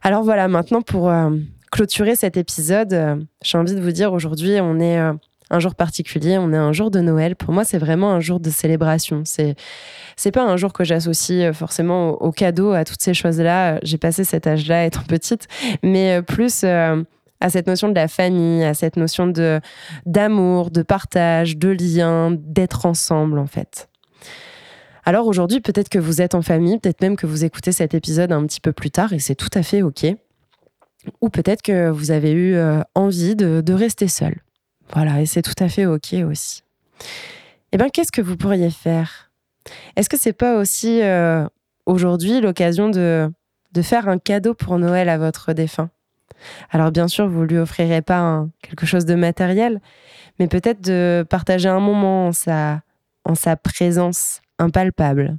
Alors 0.02 0.24
voilà, 0.24 0.48
maintenant 0.48 0.82
pour 0.82 1.10
euh, 1.10 1.32
clôturer 1.76 2.16
cet 2.16 2.38
épisode, 2.38 2.94
euh, 2.94 3.18
j'ai 3.44 3.58
envie 3.58 3.76
de 3.76 3.82
vous 3.82 3.92
dire 3.92 4.14
aujourd'hui, 4.14 4.60
on 4.62 4.80
est 4.80 4.98
euh, 4.98 5.12
un 5.50 5.60
jour 5.60 5.76
particulier, 5.76 6.38
on 6.38 6.54
est 6.54 6.58
un 6.58 6.72
jour 6.72 6.90
de 6.90 7.02
Noël. 7.02 7.36
Pour 7.36 7.54
moi, 7.54 7.66
c'est 7.66 7.78
vraiment 7.78 8.14
un 8.14 8.22
jour 8.22 8.40
de 8.40 8.50
célébration. 8.50 9.24
C'est 9.26 9.56
c'est 10.16 10.32
pas 10.32 10.44
un 10.44 10.56
jour 10.56 10.72
que 10.72 10.86
j'associe 10.86 11.50
euh, 11.50 11.52
forcément 11.52 12.12
au, 12.12 12.32
cadeau, 12.32 12.72
à 12.72 12.86
toutes 12.86 13.02
ces 13.02 13.14
choses-là. 13.14 13.80
J'ai 13.84 13.98
passé 13.98 14.24
cet 14.24 14.48
âge-là 14.48 14.86
étant 14.86 15.02
petite, 15.02 15.48
mais 15.84 16.22
plus 16.22 16.64
à 16.64 17.50
cette 17.50 17.68
notion 17.68 17.90
de 17.90 17.96
la 17.96 18.08
famille, 18.08 18.64
à 18.64 18.74
cette 18.74 18.96
notion 18.96 19.28
de 19.28 19.60
d'amour, 20.06 20.72
de 20.72 20.82
partage, 20.82 21.58
de 21.58 21.68
lien, 21.68 22.32
d'être 22.32 22.86
ensemble 22.86 23.38
en 23.38 23.48
fait. 23.48 23.90
Alors 25.04 25.28
aujourd'hui, 25.28 25.60
peut-être 25.60 25.90
que 25.90 26.00
vous 26.00 26.22
êtes 26.22 26.36
en 26.36 26.42
famille, 26.42 26.80
peut-être 26.80 27.02
même 27.02 27.18
que 27.18 27.28
vous 27.28 27.44
écoutez 27.44 27.74
cet 27.74 27.94
épisode 27.94 28.32
un 28.32 28.46
petit 28.46 28.62
peu 28.62 28.72
plus 28.72 28.92
tard 28.92 29.12
et 29.12 29.20
c'est 29.20 29.36
tout 29.36 29.52
à 29.54 29.62
fait 29.62 29.82
OK 29.82 30.06
ou 31.22 31.30
peut-être 31.30 31.62
que 31.62 31.89
vous 31.89 32.12
avez 32.12 32.32
eu 32.32 32.56
euh, 32.56 32.82
envie 32.94 33.36
de, 33.36 33.74
rester 33.74 34.08
seul. 34.08 34.36
Voilà, 34.94 35.22
et 35.22 35.26
c'est 35.26 35.41
tout 35.41 35.56
à 35.60 35.68
fait 35.68 35.86
OK 35.86 36.13
aussi. 36.30 36.63
Eh 37.72 37.78
bien, 37.78 37.89
qu'est-ce 37.89 38.12
que 38.12 38.22
vous 38.22 38.38
pourriez 38.38 38.70
faire? 38.70 39.32
Est-ce 39.96 40.10
que 40.10 40.18
c'est 40.18 40.34
pas 40.34 40.58
aussi 40.58 41.02
euh, 41.02 41.48
aujourd'hui 41.86 42.39
l'occasion 42.39 42.89
de, 42.89 43.32
de 43.74 43.82
faire 43.82 44.08
un 44.08 44.20
cadeau 44.20 44.54
pour 44.54 44.78
Noël 44.78 45.10
à 45.10 45.18
votre 45.18 45.54
défunt? 45.54 45.89
Alors, 46.70 46.91
bien 46.91 47.08
sûr, 47.08 47.28
vous 47.28 47.44
lui 47.44 47.58
offrirez 47.58 48.02
pas 48.02 48.46
quelque 48.62 48.86
chose 48.86 49.06
de 49.06 49.15
matériel, 49.15 49.82
mais 50.39 50.48
peut-être 50.48 50.82
de 50.82 51.26
partager 51.28 51.70
un 51.70 51.80
moment 51.80 52.28
en 52.28 52.32
sa, 52.32 52.82
en 53.24 53.36
sa 53.36 53.56
présence 53.56 54.41
impalpable 54.60 55.38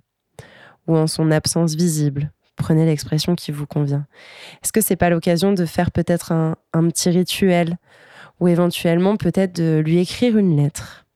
ou 0.86 0.96
en 0.96 1.06
son 1.06 1.30
absence 1.30 1.74
visible 1.74 2.30
prenez 2.56 2.84
l'expression 2.86 3.34
qui 3.34 3.52
vous 3.52 3.66
convient. 3.66 4.06
Est-ce 4.62 4.72
que 4.72 4.80
c'est 4.80 4.96
pas 4.96 5.10
l'occasion 5.10 5.52
de 5.52 5.64
faire 5.64 5.90
peut-être 5.90 6.32
un, 6.32 6.56
petit 6.72 7.10
rituel 7.10 7.78
ou 8.40 8.48
éventuellement 8.48 9.16
peut-être 9.16 9.54
de 9.54 9.82
lui 9.84 9.98
écrire 9.98 10.36
une 10.36 10.56
lettre? 10.56 11.06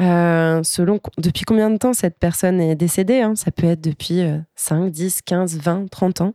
Euh, 0.00 0.60
selon 0.64 0.98
depuis 1.18 1.44
combien 1.44 1.70
de 1.70 1.76
temps 1.76 1.92
cette 1.92 2.18
personne 2.18 2.60
est 2.60 2.74
décédée. 2.74 3.20
Hein? 3.20 3.36
Ça 3.36 3.52
peut 3.52 3.66
être 3.66 3.80
depuis 3.80 4.22
5, 4.56 4.90
10, 4.90 5.22
15, 5.22 5.58
20, 5.58 5.90
30 5.90 6.20
ans, 6.20 6.34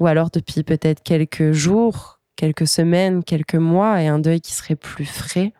ou 0.00 0.06
alors 0.06 0.30
depuis 0.30 0.62
peut-être 0.62 1.02
quelques 1.02 1.52
jours, 1.52 2.20
quelques 2.36 2.66
semaines, 2.66 3.24
quelques 3.24 3.54
mois, 3.54 4.02
et 4.02 4.08
un 4.08 4.18
deuil 4.18 4.40
qui 4.40 4.52
serait 4.52 4.76
plus 4.76 5.06
frais, 5.06 5.52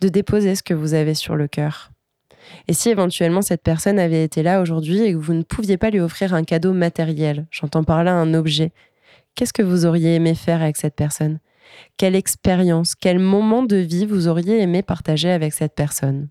de 0.00 0.08
déposer 0.08 0.54
ce 0.54 0.62
que 0.62 0.74
vous 0.74 0.94
avez 0.94 1.14
sur 1.14 1.36
le 1.36 1.48
cœur. 1.48 1.90
Et 2.68 2.72
si 2.72 2.90
éventuellement 2.90 3.42
cette 3.42 3.62
personne 3.62 3.98
avait 3.98 4.24
été 4.24 4.42
là 4.42 4.60
aujourd'hui 4.60 5.02
et 5.02 5.12
que 5.12 5.18
vous 5.18 5.34
ne 5.34 5.42
pouviez 5.42 5.76
pas 5.76 5.90
lui 5.90 6.00
offrir 6.00 6.34
un 6.34 6.44
cadeau 6.44 6.72
matériel, 6.72 7.46
j'entends 7.50 7.84
par 7.84 8.04
là 8.04 8.14
un 8.14 8.34
objet, 8.34 8.72
qu'est-ce 9.34 9.52
que 9.52 9.62
vous 9.62 9.86
auriez 9.86 10.14
aimé 10.14 10.34
faire 10.34 10.62
avec 10.62 10.76
cette 10.76 10.94
personne? 10.94 11.38
Quelle 11.96 12.14
expérience, 12.14 12.94
quel 12.94 13.18
moment 13.18 13.62
de 13.62 13.76
vie 13.76 14.06
vous 14.06 14.28
auriez 14.28 14.60
aimé 14.60 14.82
partager 14.82 15.30
avec 15.30 15.52
cette 15.52 15.74
personne? 15.74 16.28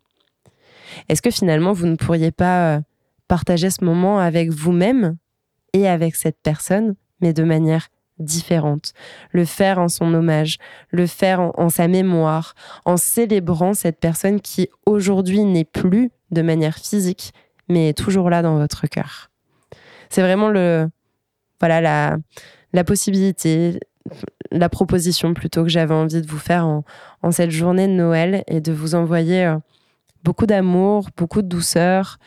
Est-ce 1.09 1.21
que 1.21 1.31
finalement 1.31 1.73
vous 1.73 1.87
ne 1.87 1.95
pourriez 1.95 2.31
pas 2.31 2.75
euh, 2.75 2.81
partager 3.27 3.69
ce 3.69 3.83
moment 3.83 4.19
avec 4.19 4.49
vous-même 4.49 5.17
et 5.73 5.87
avec 5.87 6.15
cette 6.15 6.37
personne, 6.43 6.95
mais 7.19 7.33
de 7.33 7.43
manière 7.43 7.89
différente, 8.23 8.93
le 9.31 9.45
faire 9.45 9.79
en 9.79 9.87
son 9.87 10.13
hommage, 10.13 10.57
le 10.89 11.07
faire 11.07 11.51
en, 11.57 11.69
sa 11.69 11.87
mémoire, 11.87 12.55
en 12.85 12.97
célébrant 12.97 13.73
cette 13.73 13.99
personne 13.99 14.41
qui 14.41 14.69
aujourd'hui 14.85 15.43
n'est 15.43 15.65
plus 15.65 16.11
de 16.31 16.41
manière 16.41 16.77
physique, 16.77 17.33
mais 17.69 17.89
est 17.89 17.97
toujours 17.97 18.29
là 18.29 18.41
dans 18.41 18.57
votre 18.57 18.87
cœur. 18.87 19.29
C'est 20.09 20.21
vraiment 20.21 20.49
le, 20.49 20.89
voilà 21.59 21.81
la, 21.81 22.17
la 22.73 22.83
possibilité, 22.83 23.79
la 24.51 24.69
proposition 24.69 25.33
plutôt 25.33 25.63
que 25.63 25.69
j'avais 25.69 25.93
envie 25.93 26.21
de 26.21 26.27
vous 26.27 26.37
faire 26.37 26.65
en, 26.65 26.83
en, 27.21 27.31
cette 27.31 27.51
journée 27.51 27.87
de 27.87 27.93
Noël 27.93 28.43
et 28.47 28.61
de 28.61 28.71
vous 28.71 28.95
envoyer 28.95 29.45
euh, 29.45 29.57
beaucoup 30.23 30.45
d'amour, 30.45 31.09
beaucoup 31.15 31.41
de 31.41 31.47
douceur, 31.47 32.17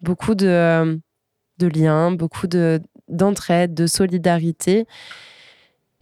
beaucoup 0.00 0.34
de, 0.34 0.46
euh, 0.46 0.96
de 1.58 1.66
liens, 1.66 2.12
beaucoup 2.12 2.46
de 2.46 2.80
d'entraide, 3.08 3.72
de 3.72 3.86
solidarité 3.86 4.86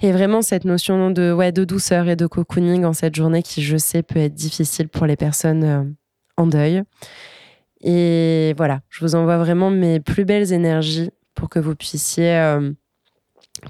et 0.01 0.13
vraiment 0.13 0.43
cette 0.43 0.65
notion 0.65 1.11
de, 1.11 1.33
ouais, 1.33 1.53
de 1.53 1.65
douceur 1.65 2.09
et 2.09 2.17
de 2.17 2.27
cocooning 2.27 2.85
en 2.85 2.93
cette 2.93 3.15
journée 3.15 3.43
qui, 3.43 3.63
je 3.63 3.77
sais, 3.77 4.03
peut 4.03 4.19
être 4.19 4.35
difficile 4.35 4.89
pour 4.89 5.07
les 5.07 5.17
personnes 5.17 5.65
euh, 5.65 5.85
en 6.37 6.47
deuil. 6.47 6.83
Et 7.81 8.55
voilà, 8.57 8.81
je 8.91 9.05
vous 9.05 9.15
envoie 9.15 9.39
vraiment 9.39 9.71
mes 9.71 10.01
plus 10.01 10.25
belles 10.25 10.53
énergies 10.53 11.11
pour 11.35 11.49
que 11.49 11.59
vous 11.59 11.75
puissiez 11.75 12.37
euh, 12.37 12.73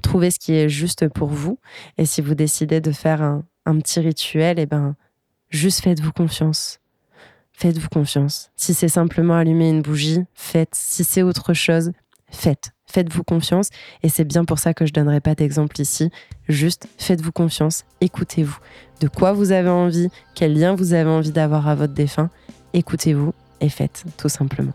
trouver 0.01 0.31
ce 0.31 0.39
qui 0.39 0.53
est 0.53 0.69
juste 0.69 1.07
pour 1.09 1.29
vous. 1.29 1.59
Et 1.97 2.05
si 2.05 2.21
vous 2.21 2.35
décidez 2.35 2.81
de 2.81 2.91
faire 2.91 3.21
un, 3.21 3.43
un 3.65 3.77
petit 3.79 3.99
rituel, 3.99 4.59
et 4.59 4.63
eh 4.63 4.65
ben, 4.65 4.95
juste 5.49 5.81
faites-vous 5.81 6.11
confiance. 6.11 6.79
faites-vous 7.53 7.89
confiance. 7.89 8.51
Si 8.55 8.73
c'est 8.73 8.87
simplement 8.89 9.35
allumer 9.35 9.69
une 9.69 9.81
bougie, 9.81 10.23
faites. 10.33 10.73
Si 10.73 11.03
c'est 11.03 11.23
autre 11.23 11.53
chose, 11.53 11.91
faites. 12.29 12.71
Faites-vous 12.89 13.23
confiance. 13.23 13.69
Et 14.03 14.09
c'est 14.09 14.23
bien 14.23 14.45
pour 14.45 14.59
ça 14.59 14.73
que 14.73 14.85
je 14.85 14.91
ne 14.91 14.95
donnerai 14.95 15.19
pas 15.19 15.35
d'exemple 15.35 15.79
ici. 15.79 16.09
Juste, 16.47 16.87
faites-vous 16.97 17.31
confiance. 17.31 17.83
Écoutez-vous. 18.01 18.57
De 19.01 19.07
quoi 19.07 19.33
vous 19.33 19.51
avez 19.51 19.69
envie, 19.69 20.09
quel 20.35 20.57
lien 20.57 20.73
vous 20.73 20.93
avez 20.93 21.09
envie 21.09 21.31
d'avoir 21.31 21.67
à 21.67 21.75
votre 21.75 21.93
défunt. 21.93 22.29
Écoutez-vous 22.73 23.33
et 23.61 23.69
faites, 23.69 24.03
tout 24.17 24.29
simplement. 24.29 24.73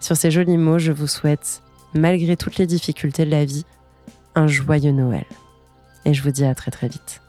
Sur 0.00 0.16
ces 0.16 0.30
jolis 0.30 0.58
mots, 0.58 0.78
je 0.78 0.92
vous 0.92 1.06
souhaite, 1.06 1.62
malgré 1.94 2.36
toutes 2.36 2.58
les 2.58 2.66
difficultés 2.66 3.24
de 3.24 3.30
la 3.30 3.44
vie, 3.44 3.64
un 4.34 4.48
joyeux 4.48 4.92
Noël. 4.92 5.24
Et 6.04 6.14
je 6.14 6.22
vous 6.22 6.30
dis 6.30 6.44
à 6.44 6.54
très 6.54 6.70
très 6.70 6.88
vite. 6.88 7.20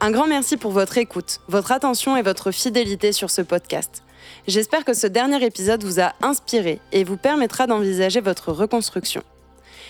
Un 0.00 0.10
grand 0.10 0.26
merci 0.26 0.56
pour 0.56 0.72
votre 0.72 0.98
écoute, 0.98 1.38
votre 1.46 1.70
attention 1.70 2.16
et 2.16 2.22
votre 2.22 2.50
fidélité 2.50 3.12
sur 3.12 3.30
ce 3.30 3.40
podcast. 3.40 4.02
J'espère 4.46 4.84
que 4.84 4.94
ce 4.94 5.06
dernier 5.06 5.44
épisode 5.44 5.84
vous 5.84 6.00
a 6.00 6.12
inspiré 6.22 6.80
et 6.92 7.04
vous 7.04 7.16
permettra 7.16 7.66
d'envisager 7.66 8.20
votre 8.20 8.52
reconstruction. 8.52 9.22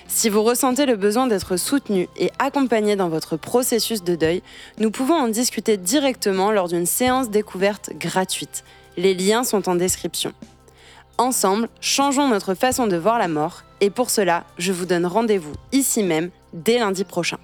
Si 0.09 0.28
vous 0.28 0.42
ressentez 0.42 0.87
le 0.87 0.96
besoin 0.96 1.26
d'être 1.26 1.57
soutenu 1.57 2.09
et 2.16 2.31
accompagné 2.38 2.96
dans 2.96 3.09
votre 3.09 3.37
processus 3.37 4.02
de 4.02 4.16
deuil, 4.16 4.42
nous 4.78 4.90
pouvons 4.90 5.14
en 5.14 5.28
discuter 5.28 5.76
directement 5.76 6.50
lors 6.50 6.68
d'une 6.68 6.87
séance 6.87 7.31
découverte 7.31 7.90
gratuite. 7.98 8.64
Les 8.96 9.14
liens 9.14 9.44
sont 9.44 9.68
en 9.68 9.74
description. 9.74 10.33
Ensemble, 11.18 11.68
changeons 11.81 12.28
notre 12.28 12.55
façon 12.55 12.87
de 12.87 12.96
voir 12.96 13.18
la 13.18 13.28
mort 13.28 13.62
et 13.81 13.90
pour 13.90 14.11
cela, 14.11 14.44
je 14.59 14.72
vous 14.72 14.87
donne 14.87 15.07
rendez-vous 15.07 15.52
ici 15.72 16.02
même 16.02 16.31
dès 16.52 16.78
lundi 16.78 17.05
prochain. 17.05 17.38